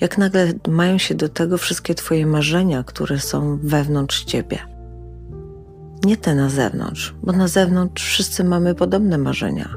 Jak 0.00 0.18
nagle 0.18 0.52
mają 0.68 0.98
się 0.98 1.14
do 1.14 1.28
tego 1.28 1.58
wszystkie 1.58 1.94
Twoje 1.94 2.26
marzenia, 2.26 2.84
które 2.84 3.18
są 3.18 3.58
wewnątrz 3.62 4.24
Ciebie? 4.24 4.72
nie 6.04 6.16
te 6.16 6.34
na 6.34 6.48
zewnątrz, 6.48 7.14
bo 7.22 7.32
na 7.32 7.48
zewnątrz 7.48 8.04
wszyscy 8.04 8.44
mamy 8.44 8.74
podobne 8.74 9.18
marzenia. 9.18 9.68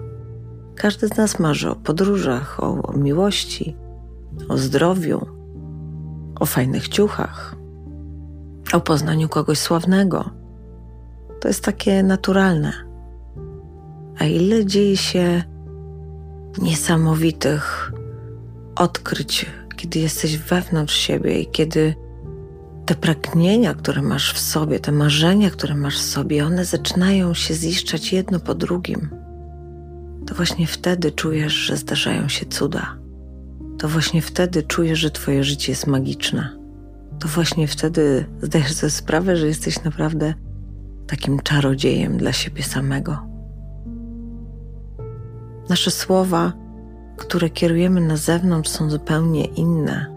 Każdy 0.76 1.08
z 1.08 1.18
nas 1.18 1.40
marzy 1.40 1.70
o 1.70 1.76
podróżach, 1.76 2.64
o, 2.64 2.84
o 2.84 2.94
miłości, 2.94 3.76
o 4.50 4.58
zdrowiu, 4.58 5.26
o 6.40 6.46
fajnych 6.46 6.88
ciuchach, 6.88 7.56
o 8.74 8.80
poznaniu 8.80 9.30
kogoś 9.30 9.58
sławnego. 9.58 10.30
To 11.42 11.48
jest 11.48 11.64
takie 11.64 12.04
naturalne. 12.04 12.74
A 14.20 14.24
ile 14.24 14.66
dzieje 14.66 14.98
się 14.98 15.44
niesamowitych 16.62 17.92
odkryć 18.76 19.46
kiedy 19.76 20.00
jesteś 20.00 20.38
wewnątrz 20.38 20.96
siebie 20.96 21.42
i 21.42 21.48
kiedy 21.48 21.96
te 22.86 22.96
pragnienia, 22.96 23.74
które 23.74 24.02
masz 24.02 24.34
w 24.34 24.40
sobie, 24.40 24.80
te 24.80 24.92
marzenia, 24.92 25.50
które 25.50 25.76
masz 25.76 25.98
w 25.98 26.02
sobie, 26.02 26.46
one 26.46 26.66
zaczynają 26.66 27.34
się 27.34 27.54
ziszczać 27.54 28.14
jedno 28.14 28.40
po 28.40 28.56
drugim, 28.56 29.10
to 30.28 30.36
właśnie 30.36 30.68
wtedy 30.68 31.12
czujesz, 31.12 31.54
że 31.54 31.78
zdarzają 31.78 32.30
się 32.30 32.46
cuda. 32.46 32.98
To 33.78 33.88
właśnie 33.88 34.22
wtedy 34.22 34.64
czujesz, 34.64 35.00
że 35.00 35.12
Twoje 35.12 35.44
życie 35.44 35.72
jest 35.72 35.88
magiczne. 35.88 36.58
To 37.20 37.28
właśnie 37.28 37.68
wtedy 37.68 38.26
zdajesz 38.42 38.74
sobie 38.74 38.92
sprawę, 38.92 39.38
że 39.38 39.48
jesteś 39.48 39.84
naprawdę 39.84 40.34
takim 41.08 41.40
czarodziejem 41.40 42.18
dla 42.18 42.34
siebie 42.34 42.64
samego. 42.64 43.28
Nasze 45.70 45.92
słowa, 45.92 46.54
które 47.18 47.50
kierujemy 47.50 48.02
na 48.02 48.18
zewnątrz, 48.18 48.70
są 48.70 48.90
zupełnie 48.90 49.46
inne 49.46 50.16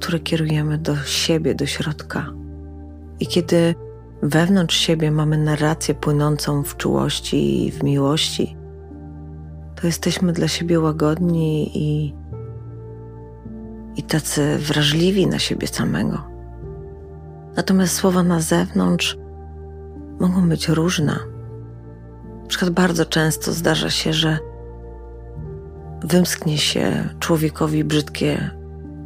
które 0.00 0.20
kierujemy 0.20 0.78
do 0.78 0.96
siebie, 0.96 1.54
do 1.54 1.66
środka. 1.66 2.26
I 3.20 3.26
kiedy 3.26 3.74
wewnątrz 4.22 4.76
siebie 4.76 5.10
mamy 5.10 5.38
narrację 5.38 5.94
płynącą 5.94 6.62
w 6.62 6.76
czułości 6.76 7.66
i 7.66 7.70
w 7.70 7.82
miłości, 7.82 8.56
to 9.80 9.86
jesteśmy 9.86 10.32
dla 10.32 10.48
siebie 10.48 10.80
łagodni 10.80 11.78
i, 11.78 12.14
i 13.96 14.02
tacy 14.02 14.58
wrażliwi 14.58 15.26
na 15.26 15.38
siebie 15.38 15.66
samego. 15.66 16.22
Natomiast 17.56 17.94
słowa 17.94 18.22
na 18.22 18.40
zewnątrz 18.40 19.18
mogą 20.20 20.48
być 20.48 20.68
różne. 20.68 21.18
Na 22.42 22.46
przykład 22.48 22.70
bardzo 22.70 23.06
często 23.06 23.52
zdarza 23.52 23.90
się, 23.90 24.12
że 24.12 24.38
wymsknie 26.04 26.58
się 26.58 27.08
człowiekowi 27.18 27.84
brzydkie 27.84 28.50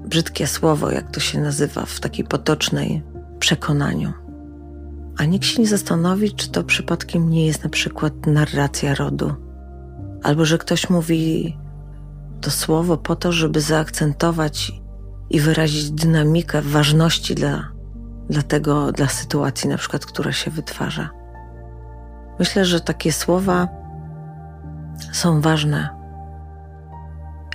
brzydkie 0.06 0.46
słowo, 0.46 0.90
jak 0.90 1.10
to 1.10 1.20
się 1.20 1.40
nazywa 1.40 1.86
w 1.86 2.00
takiej 2.00 2.24
potocznej 2.24 3.02
przekonaniu. 3.38 4.12
A 5.18 5.24
nikt 5.24 5.46
się 5.46 5.62
nie 5.62 5.68
zastanowi, 5.68 6.32
czy 6.32 6.50
to 6.50 6.64
przypadkiem 6.64 7.30
nie 7.30 7.46
jest 7.46 7.64
na 7.64 7.70
przykład 7.70 8.26
narracja 8.26 8.94
rodu, 8.94 9.34
albo 10.22 10.44
że 10.44 10.58
ktoś 10.58 10.90
mówi 10.90 11.56
to 12.40 12.50
słowo 12.50 12.96
po 12.96 13.16
to, 13.16 13.32
żeby 13.32 13.60
zaakcentować 13.60 14.72
i 15.30 15.40
wyrazić 15.40 15.90
dynamikę 15.90 16.62
ważności 16.62 17.34
dla, 17.34 17.68
dla 18.30 18.42
tego, 18.42 18.92
dla 18.92 19.08
sytuacji, 19.08 19.68
na 19.68 19.76
przykład, 19.76 20.06
która 20.06 20.32
się 20.32 20.50
wytwarza. 20.50 21.10
Myślę, 22.38 22.64
że 22.64 22.80
takie 22.80 23.12
słowa 23.12 23.68
są 25.12 25.40
ważne. 25.40 26.03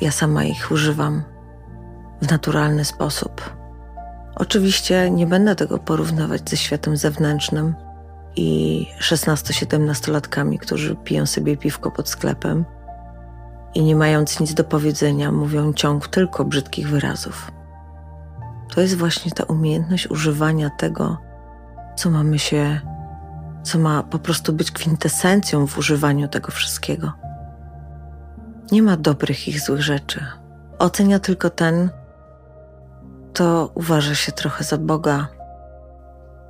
Ja 0.01 0.11
sama 0.11 0.43
ich 0.43 0.71
używam 0.71 1.23
w 2.21 2.31
naturalny 2.31 2.85
sposób. 2.85 3.59
Oczywiście 4.35 5.11
nie 5.11 5.27
będę 5.27 5.55
tego 5.55 5.77
porównywać 5.77 6.49
ze 6.49 6.57
światem 6.57 6.97
zewnętrznym 6.97 7.75
i 8.35 8.87
16-17-latkami, 9.01 10.59
którzy 10.59 10.95
piją 10.95 11.25
sobie 11.25 11.57
piwko 11.57 11.91
pod 11.91 12.09
sklepem 12.09 12.65
i 13.73 13.83
nie 13.83 13.95
mając 13.95 14.39
nic 14.39 14.53
do 14.53 14.63
powiedzenia, 14.63 15.31
mówią 15.31 15.73
ciąg 15.73 16.07
tylko 16.07 16.45
brzydkich 16.45 16.89
wyrazów. 16.89 17.51
To 18.75 18.81
jest 18.81 18.97
właśnie 18.97 19.31
ta 19.31 19.43
umiejętność 19.43 20.11
używania 20.11 20.69
tego, 20.69 21.17
co 21.95 22.09
mamy 22.09 22.39
się, 22.39 22.81
co 23.63 23.79
ma 23.79 24.03
po 24.03 24.19
prostu 24.19 24.53
być 24.53 24.71
kwintesencją 24.71 25.67
w 25.67 25.77
używaniu 25.77 26.27
tego 26.27 26.51
wszystkiego. 26.51 27.28
Nie 28.71 28.81
ma 28.83 28.97
dobrych 28.97 29.47
i 29.47 29.59
złych 29.59 29.81
rzeczy. 29.81 30.25
Ocenia 30.79 31.19
tylko 31.19 31.49
ten, 31.49 31.89
to 33.33 33.71
uważa 33.75 34.15
się 34.15 34.31
trochę 34.31 34.63
za 34.63 34.77
Boga, 34.77 35.27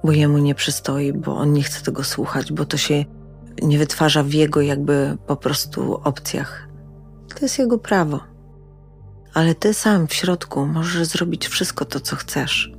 bo 0.03 0.11
jemu 0.11 0.37
nie 0.37 0.55
przystoi, 0.55 1.13
bo 1.13 1.37
on 1.37 1.53
nie 1.53 1.63
chce 1.63 1.83
tego 1.85 2.03
słuchać, 2.03 2.53
bo 2.53 2.65
to 2.65 2.77
się 2.77 3.05
nie 3.61 3.77
wytwarza 3.77 4.23
w 4.23 4.33
jego 4.33 4.61
jakby 4.61 5.17
po 5.27 5.35
prostu 5.35 6.01
opcjach. 6.03 6.67
To 7.35 7.45
jest 7.45 7.59
jego 7.59 7.77
prawo. 7.77 8.19
Ale 9.33 9.55
ty 9.55 9.73
sam 9.73 10.07
w 10.07 10.13
środku 10.13 10.65
możesz 10.65 11.07
zrobić 11.07 11.47
wszystko 11.47 11.85
to, 11.85 11.99
co 11.99 12.15
chcesz. 12.15 12.73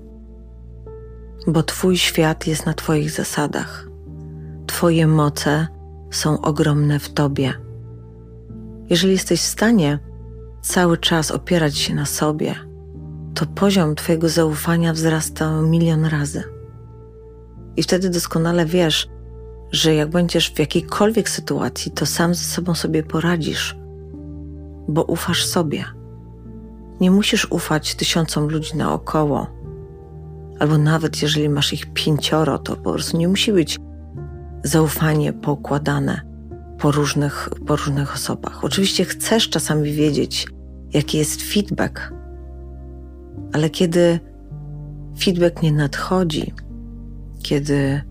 Bo 1.46 1.62
twój 1.62 1.96
świat 1.96 2.46
jest 2.46 2.66
na 2.66 2.74
twoich 2.74 3.10
zasadach. 3.10 3.86
Twoje 4.66 5.06
moce 5.06 5.66
są 6.10 6.40
ogromne 6.40 6.98
w 6.98 7.12
tobie. 7.12 7.69
Jeżeli 8.90 9.12
jesteś 9.12 9.40
w 9.40 9.46
stanie 9.46 9.98
cały 10.62 10.98
czas 10.98 11.30
opierać 11.30 11.78
się 11.78 11.94
na 11.94 12.06
sobie, 12.06 12.54
to 13.34 13.46
poziom 13.46 13.94
Twojego 13.94 14.28
zaufania 14.28 14.92
wzrasta 14.92 15.62
milion 15.62 16.04
razy. 16.04 16.42
I 17.76 17.82
wtedy 17.82 18.10
doskonale 18.10 18.66
wiesz, 18.66 19.08
że 19.72 19.94
jak 19.94 20.10
będziesz 20.10 20.50
w 20.50 20.58
jakiejkolwiek 20.58 21.28
sytuacji, 21.28 21.92
to 21.92 22.06
sam 22.06 22.34
ze 22.34 22.44
sobą 22.44 22.74
sobie 22.74 23.02
poradzisz, 23.02 23.78
bo 24.88 25.04
ufasz 25.04 25.46
sobie. 25.46 25.84
Nie 27.00 27.10
musisz 27.10 27.46
ufać 27.50 27.94
tysiącom 27.94 28.48
ludzi 28.48 28.76
naokoło, 28.76 29.46
albo 30.58 30.78
nawet 30.78 31.22
jeżeli 31.22 31.48
masz 31.48 31.72
ich 31.72 31.92
pięcioro, 31.92 32.58
to 32.58 32.76
po 32.76 32.92
prostu 32.92 33.16
nie 33.16 33.28
musi 33.28 33.52
być 33.52 33.78
zaufanie 34.64 35.32
pokładane 35.32 36.29
po 36.80 36.92
różnych, 36.92 37.48
po 37.66 37.76
różnych 37.76 38.14
osobach. 38.14 38.64
Oczywiście 38.64 39.04
chcesz 39.04 39.48
czasami 39.48 39.92
wiedzieć, 39.92 40.46
jaki 40.92 41.18
jest 41.18 41.42
feedback 41.42 42.12
ale 43.52 43.70
kiedy 43.70 44.20
feedback 45.18 45.62
nie 45.62 45.72
nadchodzi, 45.72 46.54
kiedy 47.42 48.02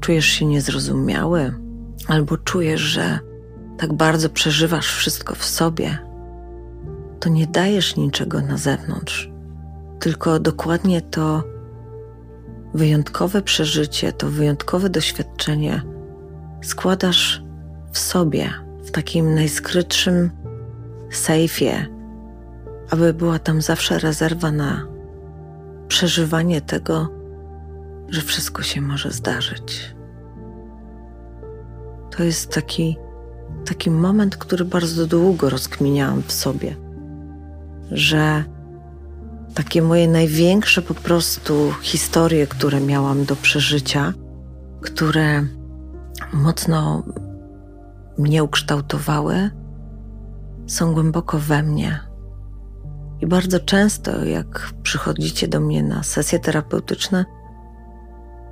czujesz 0.00 0.26
się 0.26 0.46
niezrozumiały, 0.46 1.54
albo 2.08 2.36
czujesz, 2.36 2.80
że 2.80 3.18
tak 3.78 3.92
bardzo 3.92 4.28
przeżywasz 4.28 4.94
wszystko 4.94 5.34
w 5.34 5.44
sobie, 5.44 5.98
to 7.20 7.28
nie 7.28 7.46
dajesz 7.46 7.96
niczego 7.96 8.40
na 8.40 8.56
zewnątrz, 8.56 9.30
tylko 10.00 10.40
dokładnie 10.40 11.00
to 11.00 11.42
wyjątkowe 12.74 13.42
przeżycie, 13.42 14.12
to 14.12 14.30
wyjątkowe 14.30 14.90
doświadczenie 14.90 15.82
składasz 16.62 17.42
w 17.92 17.98
sobie, 17.98 18.50
w 18.84 18.90
takim 18.90 19.34
najskrytszym 19.34 20.30
sejfie, 21.10 21.86
aby 22.90 23.14
była 23.14 23.38
tam 23.38 23.62
zawsze 23.62 23.98
rezerwa 23.98 24.52
na 24.52 24.86
przeżywanie 25.88 26.60
tego, 26.60 27.08
że 28.08 28.20
wszystko 28.20 28.62
się 28.62 28.80
może 28.80 29.10
zdarzyć. 29.10 29.94
To 32.16 32.22
jest 32.22 32.50
taki, 32.50 32.96
taki 33.64 33.90
moment, 33.90 34.36
który 34.36 34.64
bardzo 34.64 35.06
długo 35.06 35.50
rozkminiałam 35.50 36.22
w 36.22 36.32
sobie, 36.32 36.76
że 37.90 38.44
takie 39.54 39.82
moje 39.82 40.08
największe 40.08 40.82
po 40.82 40.94
prostu 40.94 41.72
historie, 41.82 42.46
które 42.46 42.80
miałam 42.80 43.24
do 43.24 43.36
przeżycia, 43.36 44.12
które 44.80 45.46
mocno 46.32 47.02
mnie 48.18 48.44
ukształtowały, 48.44 49.50
są 50.66 50.94
głęboko 50.94 51.38
we 51.38 51.62
mnie 51.62 52.00
i 53.20 53.26
bardzo 53.26 53.60
często, 53.60 54.24
jak 54.24 54.70
przychodzicie 54.82 55.48
do 55.48 55.60
mnie 55.60 55.82
na 55.82 56.02
sesje 56.02 56.38
terapeutyczne, 56.38 57.24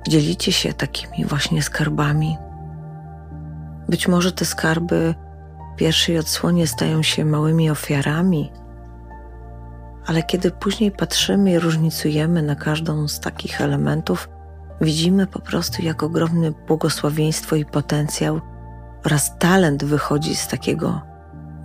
dzielicie 0.07 0.51
się 0.51 0.73
takimi 0.73 1.25
właśnie 1.25 1.63
skarbami. 1.63 2.37
Być 3.89 4.07
może 4.07 4.31
te 4.31 4.45
skarby 4.45 5.15
w 5.73 5.77
pierwszej 5.77 6.19
odsłonie 6.19 6.67
stają 6.67 7.03
się 7.03 7.25
małymi 7.25 7.69
ofiarami, 7.69 8.51
ale 10.05 10.23
kiedy 10.23 10.51
później 10.51 10.91
patrzymy 10.91 11.51
i 11.51 11.59
różnicujemy 11.59 12.41
na 12.41 12.55
każdą 12.55 13.07
z 13.07 13.19
takich 13.19 13.61
elementów, 13.61 14.29
widzimy 14.81 15.27
po 15.27 15.39
prostu, 15.39 15.81
jak 15.81 16.03
ogromne 16.03 16.51
błogosławieństwo 16.51 17.55
i 17.55 17.65
potencjał 17.65 18.41
oraz 19.05 19.37
talent 19.39 19.83
wychodzi 19.83 20.35
z 20.35 20.47
takiego 20.47 21.01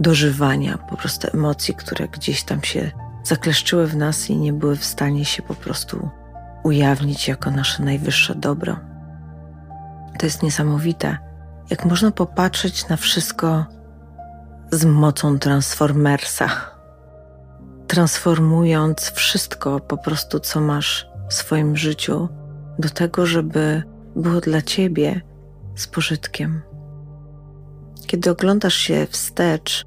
dożywania 0.00 0.78
po 0.78 0.96
prostu 0.96 1.28
emocji, 1.34 1.74
które 1.74 2.08
gdzieś 2.08 2.42
tam 2.42 2.62
się 2.62 2.90
zakleszczyły 3.22 3.86
w 3.86 3.96
nas 3.96 4.30
i 4.30 4.36
nie 4.36 4.52
były 4.52 4.76
w 4.76 4.84
stanie 4.84 5.24
się 5.24 5.42
po 5.42 5.54
prostu 5.54 6.08
ujawnić 6.62 7.28
jako 7.28 7.50
nasze 7.50 7.82
najwyższe 7.82 8.34
dobro. 8.34 8.76
To 10.18 10.26
jest 10.26 10.42
niesamowite, 10.42 11.18
jak 11.70 11.84
można 11.84 12.10
popatrzeć 12.10 12.88
na 12.88 12.96
wszystko 12.96 13.66
z 14.72 14.84
mocą 14.84 15.38
Transformersa, 15.38 16.48
transformując 17.86 19.10
wszystko 19.10 19.80
po 19.80 19.96
prostu, 19.96 20.40
co 20.40 20.60
masz 20.60 21.08
w 21.28 21.34
swoim 21.34 21.76
życiu, 21.76 22.28
do 22.78 22.88
tego, 22.88 23.26
żeby 23.26 23.82
było 24.16 24.40
dla 24.40 24.62
ciebie 24.62 25.20
z 25.74 25.86
pożytkiem. 25.86 26.62
Kiedy 28.06 28.30
oglądasz 28.30 28.74
się 28.74 29.06
wstecz 29.10 29.84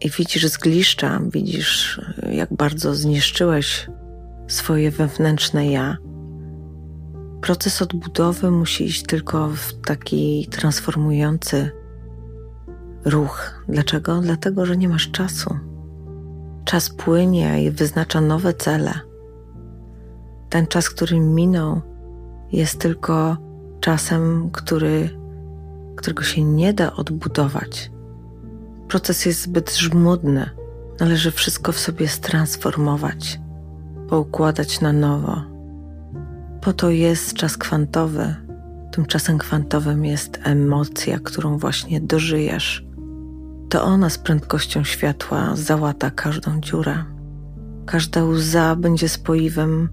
i 0.00 0.10
widzisz 0.10 0.46
zgliszcza, 0.46 1.20
widzisz, 1.32 2.00
jak 2.32 2.54
bardzo 2.54 2.94
zniszczyłeś 2.94 3.90
swoje 4.48 4.90
wewnętrzne 4.90 5.66
ja. 5.70 5.96
Proces 7.40 7.82
odbudowy 7.82 8.50
musi 8.50 8.84
iść 8.84 9.02
tylko 9.02 9.48
w 9.48 9.72
taki 9.74 10.48
transformujący 10.50 11.70
ruch. 13.04 13.64
Dlaczego? 13.68 14.20
Dlatego, 14.20 14.66
że 14.66 14.76
nie 14.76 14.88
masz 14.88 15.10
czasu. 15.10 15.58
Czas 16.64 16.90
płynie 16.90 17.64
i 17.64 17.70
wyznacza 17.70 18.20
nowe 18.20 18.54
cele. 18.54 18.92
Ten 20.48 20.66
czas, 20.66 20.90
który 20.90 21.20
minął, 21.20 21.80
jest 22.52 22.80
tylko 22.80 23.36
czasem, 23.80 24.50
który, 24.52 25.10
którego 25.96 26.22
się 26.22 26.42
nie 26.42 26.72
da 26.72 26.92
odbudować. 26.92 27.90
Proces 28.88 29.26
jest 29.26 29.42
zbyt 29.42 29.76
żmudny. 29.76 30.50
Należy 31.00 31.30
wszystko 31.30 31.72
w 31.72 31.78
sobie 31.78 32.08
stransformować, 32.08 33.40
poukładać 34.08 34.80
na 34.80 34.92
nowo. 34.92 35.42
Po 36.60 36.72
to 36.72 36.90
jest 36.90 37.34
czas 37.34 37.56
kwantowy. 37.56 38.34
Tymczasem 38.92 39.38
kwantowym 39.38 40.04
jest 40.04 40.40
emocja, 40.42 41.18
którą 41.18 41.58
właśnie 41.58 42.00
dożyjesz. 42.00 42.86
To 43.68 43.82
ona 43.82 44.10
z 44.10 44.18
prędkością 44.18 44.84
światła 44.84 45.56
załata 45.56 46.10
każdą 46.10 46.60
dziurę. 46.60 47.04
Każda 47.86 48.24
łza 48.24 48.76
będzie 48.76 49.08
spoiwem 49.08 49.88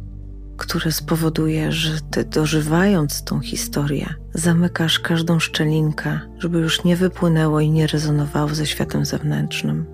które 0.59 0.91
spowoduje, 0.91 1.71
że 1.71 2.01
ty 2.11 2.25
dożywając 2.25 3.23
tą 3.23 3.39
historię, 3.39 4.13
zamykasz 4.33 4.99
każdą 4.99 5.39
szczelinkę, 5.39 6.19
żeby 6.37 6.59
już 6.59 6.83
nie 6.83 6.95
wypłynęło 6.95 7.59
i 7.59 7.69
nie 7.69 7.87
rezonowało 7.87 8.49
ze 8.49 8.65
światem 8.65 9.05
zewnętrznym. 9.05 9.85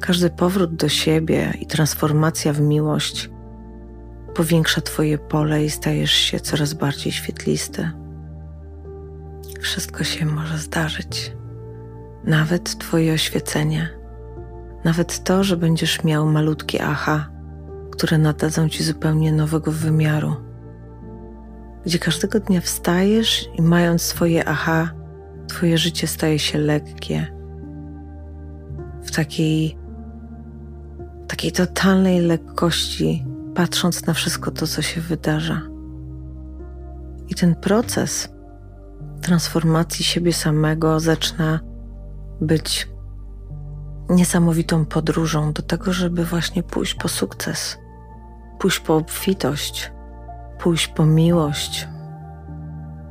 Każdy 0.00 0.30
powrót 0.30 0.74
do 0.74 0.88
siebie 0.88 1.54
i 1.60 1.66
transformacja 1.66 2.52
w 2.52 2.60
miłość 2.60 3.30
powiększa 4.34 4.80
Twoje 4.80 5.18
pole 5.18 5.64
i 5.64 5.70
stajesz 5.70 6.12
się 6.12 6.40
coraz 6.40 6.74
bardziej 6.74 7.12
świetlisty. 7.12 7.90
Wszystko 9.60 10.04
się 10.04 10.26
może 10.26 10.58
zdarzyć, 10.58 11.32
nawet 12.24 12.78
Twoje 12.78 13.12
oświecenie, 13.12 13.88
nawet 14.84 15.24
to, 15.24 15.44
że 15.44 15.56
będziesz 15.56 16.04
miał 16.04 16.26
malutkie 16.26 16.84
aha 16.84 17.37
które 17.98 18.18
nadadzą 18.18 18.68
ci 18.68 18.84
zupełnie 18.84 19.32
nowego 19.32 19.72
wymiaru, 19.72 20.36
gdzie 21.86 21.98
każdego 21.98 22.40
dnia 22.40 22.60
wstajesz 22.60 23.48
i 23.54 23.62
mając 23.62 24.02
swoje 24.02 24.48
aha, 24.48 24.90
twoje 25.46 25.78
życie 25.78 26.06
staje 26.06 26.38
się 26.38 26.58
lekkie. 26.58 27.26
W 29.02 29.10
takiej, 29.10 29.78
takiej 31.28 31.52
totalnej 31.52 32.20
lekkości, 32.20 33.26
patrząc 33.54 34.06
na 34.06 34.14
wszystko 34.14 34.50
to, 34.50 34.66
co 34.66 34.82
się 34.82 35.00
wydarza. 35.00 35.62
I 37.28 37.34
ten 37.34 37.54
proces 37.54 38.28
transformacji 39.22 40.04
siebie 40.04 40.32
samego 40.32 41.00
zaczyna 41.00 41.60
być 42.40 42.88
niesamowitą 44.08 44.84
podróżą 44.84 45.52
do 45.52 45.62
tego, 45.62 45.92
żeby 45.92 46.24
właśnie 46.24 46.62
pójść 46.62 46.94
po 46.94 47.08
sukces 47.08 47.78
pójść 48.58 48.80
po 48.80 48.96
obfitość, 48.96 49.92
pójść 50.58 50.88
po 50.88 51.06
miłość, 51.06 51.88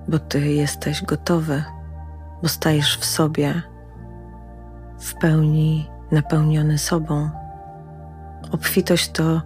bo 0.07 0.19
Ty 0.19 0.53
jesteś 0.53 1.03
gotowy, 1.03 1.63
bo 2.43 2.49
stajesz 2.49 2.97
w 2.97 3.05
sobie 3.05 3.61
w 4.99 5.13
pełni 5.13 5.89
napełniony 6.11 6.77
sobą. 6.77 7.29
Obfitość 8.51 9.11
to 9.11 9.41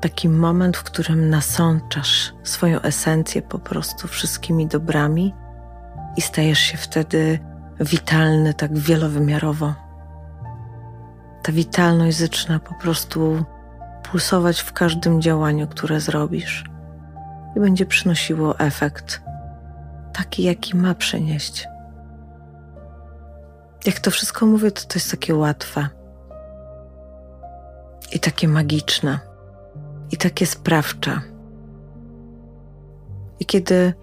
taki 0.00 0.28
moment, 0.28 0.76
w 0.76 0.82
którym 0.82 1.30
nasączasz 1.30 2.34
swoją 2.42 2.80
esencję 2.80 3.42
po 3.42 3.58
prostu 3.58 4.08
wszystkimi 4.08 4.66
dobrami 4.66 5.34
i 6.16 6.20
stajesz 6.20 6.58
się 6.58 6.76
wtedy 6.76 7.38
witalny 7.80 8.54
tak 8.54 8.78
wielowymiarowo. 8.78 9.74
Ta 11.42 11.52
witalność 11.52 12.16
zaczyna 12.16 12.58
po 12.58 12.74
prostu 12.74 13.44
pulsować 14.12 14.60
w 14.60 14.72
każdym 14.72 15.22
działaniu, 15.22 15.68
które 15.68 16.00
zrobisz 16.00 16.64
i 17.56 17.60
będzie 17.60 17.86
przynosiło 17.86 18.58
efekt 18.58 19.22
taki, 20.12 20.42
jaki 20.42 20.76
ma 20.76 20.94
przynieść. 20.94 21.68
Jak 23.86 24.00
to 24.00 24.10
wszystko 24.10 24.46
mówię, 24.46 24.70
to 24.70 24.82
to 24.82 24.94
jest 24.94 25.10
takie 25.10 25.34
łatwe 25.34 25.88
i 28.12 28.20
takie 28.20 28.48
magiczne 28.48 29.18
i 30.10 30.16
takie 30.16 30.46
sprawcze. 30.46 31.20
I 33.40 33.46
kiedy 33.46 33.94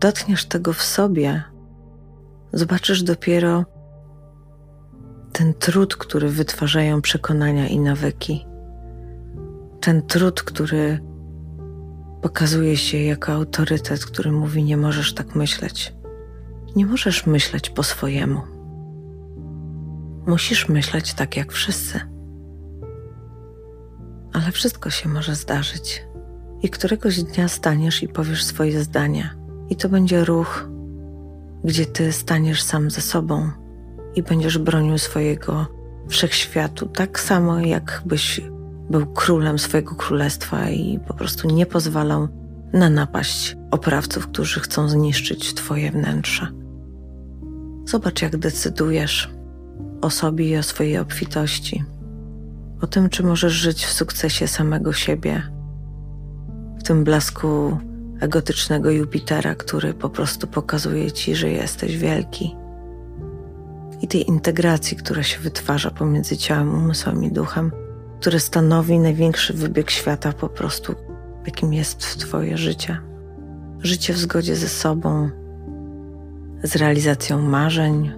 dotkniesz 0.00 0.44
tego 0.44 0.72
w 0.72 0.82
sobie, 0.82 1.42
zobaczysz 2.52 3.02
dopiero 3.02 3.64
ten 5.32 5.54
trud, 5.54 5.96
który 5.96 6.28
wytwarzają 6.28 7.02
przekonania 7.02 7.68
i 7.68 7.78
nawyki 7.78 8.51
ten 9.82 10.02
trud, 10.02 10.42
który 10.42 11.00
pokazuje 12.22 12.76
się 12.76 12.98
jako 12.98 13.32
autorytet, 13.32 14.04
który 14.04 14.32
mówi: 14.32 14.64
Nie 14.64 14.76
możesz 14.76 15.14
tak 15.14 15.34
myśleć. 15.34 15.94
Nie 16.76 16.86
możesz 16.86 17.26
myśleć 17.26 17.70
po 17.70 17.82
swojemu. 17.82 18.40
Musisz 20.26 20.68
myśleć 20.68 21.14
tak 21.14 21.36
jak 21.36 21.52
wszyscy. 21.52 22.00
Ale 24.32 24.52
wszystko 24.52 24.90
się 24.90 25.08
może 25.08 25.34
zdarzyć. 25.34 26.06
I 26.62 26.68
któregoś 26.68 27.22
dnia 27.22 27.48
staniesz 27.48 28.02
i 28.02 28.08
powiesz 28.08 28.44
swoje 28.44 28.84
zdania. 28.84 29.34
I 29.70 29.76
to 29.76 29.88
będzie 29.88 30.24
ruch, 30.24 30.68
gdzie 31.64 31.86
ty 31.86 32.12
staniesz 32.12 32.62
sam 32.62 32.90
ze 32.90 33.00
sobą 33.00 33.50
i 34.14 34.22
będziesz 34.22 34.58
bronił 34.58 34.98
swojego 34.98 35.66
wszechświatu, 36.08 36.86
tak 36.86 37.20
samo 37.20 37.60
jakbyś 37.60 38.40
był 38.92 39.06
królem 39.06 39.58
swojego 39.58 39.94
królestwa 39.94 40.70
i 40.70 40.98
po 41.06 41.14
prostu 41.14 41.48
nie 41.48 41.66
pozwalał 41.66 42.28
na 42.72 42.90
napaść 42.90 43.56
oprawców, 43.70 44.26
którzy 44.26 44.60
chcą 44.60 44.88
zniszczyć 44.88 45.54
Twoje 45.54 45.90
wnętrze. 45.90 46.46
Zobacz, 47.84 48.22
jak 48.22 48.36
decydujesz 48.36 49.30
o 50.02 50.10
sobie 50.10 50.48
i 50.48 50.56
o 50.56 50.62
swojej 50.62 50.98
obfitości, 50.98 51.84
o 52.80 52.86
tym, 52.86 53.08
czy 53.08 53.22
możesz 53.22 53.52
żyć 53.52 53.84
w 53.84 53.92
sukcesie 53.92 54.48
samego 54.48 54.92
siebie, 54.92 55.42
w 56.78 56.82
tym 56.82 57.04
blasku 57.04 57.78
egotycznego 58.20 58.90
Jupitera, 58.90 59.54
który 59.54 59.94
po 59.94 60.10
prostu 60.10 60.46
pokazuje 60.46 61.12
Ci, 61.12 61.34
że 61.34 61.50
jesteś 61.50 61.96
wielki. 61.96 62.56
I 64.00 64.08
tej 64.08 64.28
integracji, 64.28 64.96
która 64.96 65.22
się 65.22 65.40
wytwarza 65.40 65.90
pomiędzy 65.90 66.36
ciałem, 66.36 66.74
umysłem 66.74 67.24
i 67.24 67.32
duchem, 67.32 67.72
które 68.22 68.40
stanowi 68.40 68.98
największy 68.98 69.52
wybieg 69.52 69.90
świata 69.90 70.32
po 70.32 70.48
prostu, 70.48 70.94
jakim 71.46 71.72
jest 71.72 72.18
Twoje 72.18 72.58
życie. 72.58 72.98
Życie 73.78 74.12
w 74.12 74.18
zgodzie 74.18 74.56
ze 74.56 74.68
sobą, 74.68 75.30
z 76.62 76.76
realizacją 76.76 77.42
marzeń, 77.42 78.12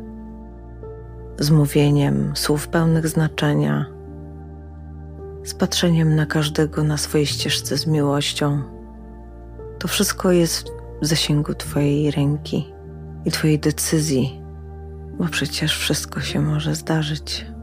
z 1.39 1.51
mówieniem 1.51 2.33
słów 2.35 2.69
pełnych 2.69 3.09
znaczenia, 3.09 3.87
z 5.45 5.55
patrzeniem 5.55 6.17
na 6.17 6.27
każdego 6.27 6.85
na 6.85 6.97
swojej 6.97 7.27
ścieżce 7.27 7.77
z 7.77 7.87
miłością. 7.87 8.63
To 9.79 9.89
wszystko 9.89 10.33
jest 10.33 10.69
w 11.03 11.07
zasięgu 11.07 11.55
Twojej 11.55 12.11
ręki 12.11 12.73
i 13.25 13.31
Twojej 13.31 13.59
decyzji, 13.59 14.43
bo 15.19 15.25
przecież 15.29 15.79
wszystko 15.79 16.21
się 16.21 16.41
może 16.41 16.75
zdarzyć. 16.75 17.54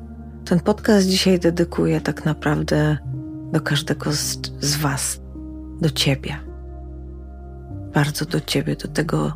Ten 0.52 0.60
podcast 0.60 1.08
dzisiaj 1.08 1.40
dedykuję 1.40 2.02
tak 2.02 2.26
naprawdę 2.26 2.98
do 3.52 3.62
każdego 3.62 4.12
z, 4.12 4.38
z 4.60 4.76
Was, 4.78 5.22
do 5.82 5.90
Ciebie. 5.90 6.38
Bardzo 7.94 8.26
do 8.26 8.42
Ciebie, 8.42 8.76
do 8.76 8.88
tego 8.88 9.34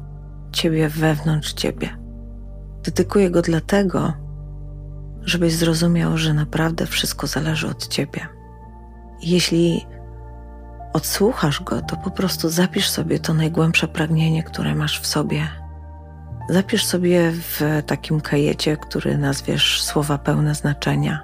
Ciebie 0.51 0.89
wewnątrz 0.89 1.53
Ciebie. 1.53 1.97
Dedykuję 2.84 3.32
go 3.32 3.41
dlatego, 3.41 4.13
żebyś 5.22 5.53
zrozumiał, 5.53 6.18
że 6.18 6.34
naprawdę 6.34 6.86
wszystko 6.86 7.28
zależy 7.28 7.68
od 7.68 7.88
Ciebie. 7.88 8.28
jeśli 9.22 9.86
odsłuchasz 10.93 11.63
go, 11.63 11.82
to 11.82 11.97
po 11.97 12.11
prostu 12.11 12.49
zapisz 12.49 12.89
sobie 12.89 13.20
to 13.20 13.34
najgłębsze 13.34 13.88
pragnienie, 13.88 14.43
które 14.43 14.76
masz 14.76 14.99
w 14.99 15.07
sobie 15.07 15.47
Zapisz 16.50 16.86
sobie 16.86 17.32
w 17.32 17.62
takim 17.86 18.22
kajecie, 18.22 18.78
który 18.78 19.18
nazwiesz 19.18 19.84
słowa 19.84 20.18
pełne 20.18 20.56
znaczenia. 20.56 21.24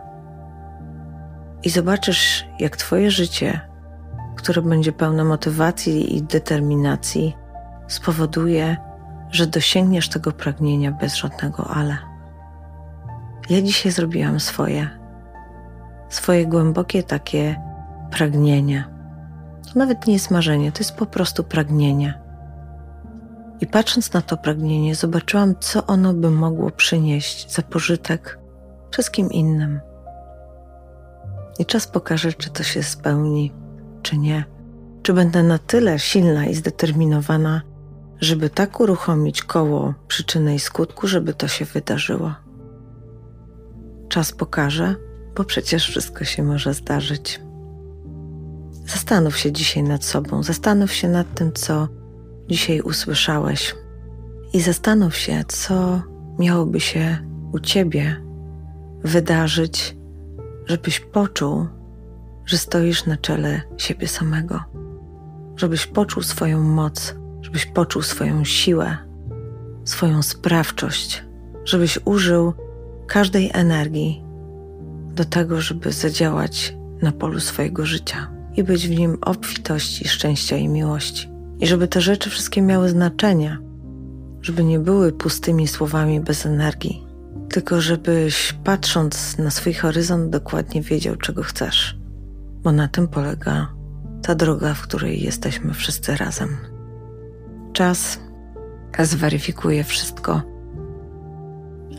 I 1.63 1.69
zobaczysz, 1.69 2.45
jak 2.59 2.77
Twoje 2.77 3.11
życie, 3.11 3.61
które 4.35 4.61
będzie 4.61 4.91
pełne 4.91 5.23
motywacji 5.23 6.17
i 6.17 6.23
determinacji, 6.23 7.35
spowoduje, 7.87 8.77
że 9.31 9.47
dosięgniesz 9.47 10.09
tego 10.09 10.31
pragnienia 10.31 10.91
bez 10.91 11.15
żadnego 11.15 11.67
ale. 11.67 11.97
Ja 13.49 13.61
dzisiaj 13.61 13.91
zrobiłam 13.91 14.39
swoje, 14.39 14.89
swoje 16.09 16.45
głębokie 16.47 17.03
takie 17.03 17.55
pragnienie. 18.11 18.85
To 19.73 19.79
nawet 19.79 20.07
nie 20.07 20.13
jest 20.13 20.31
marzenie, 20.31 20.71
to 20.71 20.79
jest 20.79 20.95
po 20.95 21.05
prostu 21.05 21.43
pragnienie. 21.43 22.20
I 23.61 23.67
patrząc 23.67 24.13
na 24.13 24.21
to 24.21 24.37
pragnienie, 24.37 24.95
zobaczyłam, 24.95 25.55
co 25.59 25.87
ono 25.87 26.13
by 26.13 26.31
mogło 26.31 26.71
przynieść 26.71 27.53
za 27.53 27.61
pożytek 27.61 28.39
wszystkim 28.91 29.31
innym. 29.31 29.79
I 31.59 31.65
czas 31.65 31.87
pokaże, 31.87 32.33
czy 32.33 32.49
to 32.49 32.63
się 32.63 32.83
spełni, 32.83 33.53
czy 34.01 34.17
nie. 34.17 34.45
Czy 35.03 35.13
będę 35.13 35.43
na 35.43 35.57
tyle 35.57 35.99
silna 35.99 36.45
i 36.45 36.55
zdeterminowana, 36.55 37.61
żeby 38.19 38.49
tak 38.49 38.79
uruchomić 38.79 39.43
koło 39.43 39.93
przyczyny 40.07 40.55
i 40.55 40.59
skutku, 40.59 41.07
żeby 41.07 41.33
to 41.33 41.47
się 41.47 41.65
wydarzyło. 41.65 42.33
Czas 44.09 44.31
pokaże, 44.31 44.95
bo 45.35 45.43
przecież 45.43 45.87
wszystko 45.87 46.25
się 46.25 46.43
może 46.43 46.73
zdarzyć. 46.73 47.41
Zastanów 48.85 49.37
się 49.37 49.51
dzisiaj 49.51 49.83
nad 49.83 50.05
sobą, 50.05 50.43
zastanów 50.43 50.93
się 50.93 51.07
nad 51.07 51.33
tym, 51.33 51.53
co 51.53 51.87
dzisiaj 52.51 52.81
usłyszałeś, 52.81 53.75
i 54.53 54.61
zastanów 54.61 55.17
się, 55.17 55.43
co 55.47 56.01
miałoby 56.39 56.79
się 56.79 57.17
u 57.51 57.59
ciebie 57.59 58.21
wydarzyć, 59.03 59.97
żebyś 60.65 60.99
poczuł, 60.99 61.67
że 62.45 62.57
stoisz 62.57 63.05
na 63.05 63.17
czele 63.17 63.61
siebie 63.77 64.07
samego, 64.07 64.63
żebyś 65.55 65.85
poczuł 65.85 66.23
swoją 66.23 66.61
moc, 66.61 67.15
żebyś 67.41 67.65
poczuł 67.65 68.01
swoją 68.01 68.45
siłę, 68.45 68.97
swoją 69.85 70.21
sprawczość, 70.21 71.23
żebyś 71.65 71.99
użył 72.05 72.53
każdej 73.07 73.49
energii 73.53 74.23
do 75.13 75.25
tego, 75.25 75.61
żeby 75.61 75.91
zadziałać 75.91 76.75
na 77.01 77.11
polu 77.11 77.39
swojego 77.39 77.85
życia 77.85 78.31
i 78.55 78.63
być 78.63 78.87
w 78.87 78.99
nim 78.99 79.17
obfitości, 79.21 80.07
szczęścia 80.07 80.57
i 80.57 80.67
miłości. 80.67 81.30
I 81.61 81.67
żeby 81.67 81.87
te 81.87 82.01
rzeczy 82.01 82.29
wszystkie 82.29 82.61
miały 82.61 82.89
znaczenie, 82.89 83.57
żeby 84.41 84.63
nie 84.63 84.79
były 84.79 85.11
pustymi 85.11 85.67
słowami 85.67 86.19
bez 86.19 86.45
energii, 86.45 87.07
tylko 87.49 87.81
żebyś 87.81 88.53
patrząc 88.63 89.37
na 89.37 89.51
swój 89.51 89.73
horyzont 89.73 90.29
dokładnie 90.29 90.81
wiedział, 90.81 91.15
czego 91.15 91.43
chcesz, 91.43 91.97
bo 92.63 92.71
na 92.71 92.87
tym 92.87 93.07
polega 93.07 93.73
ta 94.21 94.35
droga, 94.35 94.73
w 94.73 94.81
której 94.81 95.23
jesteśmy 95.23 95.73
wszyscy 95.73 96.15
razem. 96.15 96.57
Czas 97.73 98.19
zweryfikuje 98.99 99.83
wszystko, 99.83 100.41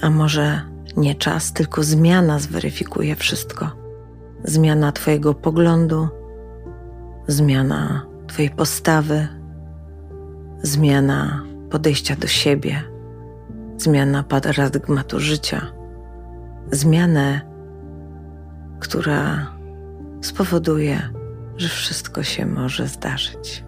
a 0.01 0.11
może 0.11 0.61
nie 0.97 1.15
czas, 1.15 1.53
tylko 1.53 1.83
zmiana 1.83 2.39
zweryfikuje 2.39 3.17
wszystko. 3.17 3.71
Zmiana 4.45 4.93
Twojego 4.93 5.35
poglądu, 5.35 6.09
zmiana 7.29 8.07
Twojej 8.27 8.51
postawy, 8.51 9.42
zmiana 10.63 11.43
podejścia 11.71 12.17
do 12.17 12.27
siebie, 12.27 12.83
zmiana 13.77 14.23
paradygmatu 14.23 15.21
życia, 15.21 15.67
zmianę, 16.71 17.41
która 18.81 19.53
spowoduje, 20.21 21.09
że 21.57 21.69
wszystko 21.69 22.23
się 22.23 22.47
może 22.47 22.89
zdarzyć. 22.89 23.65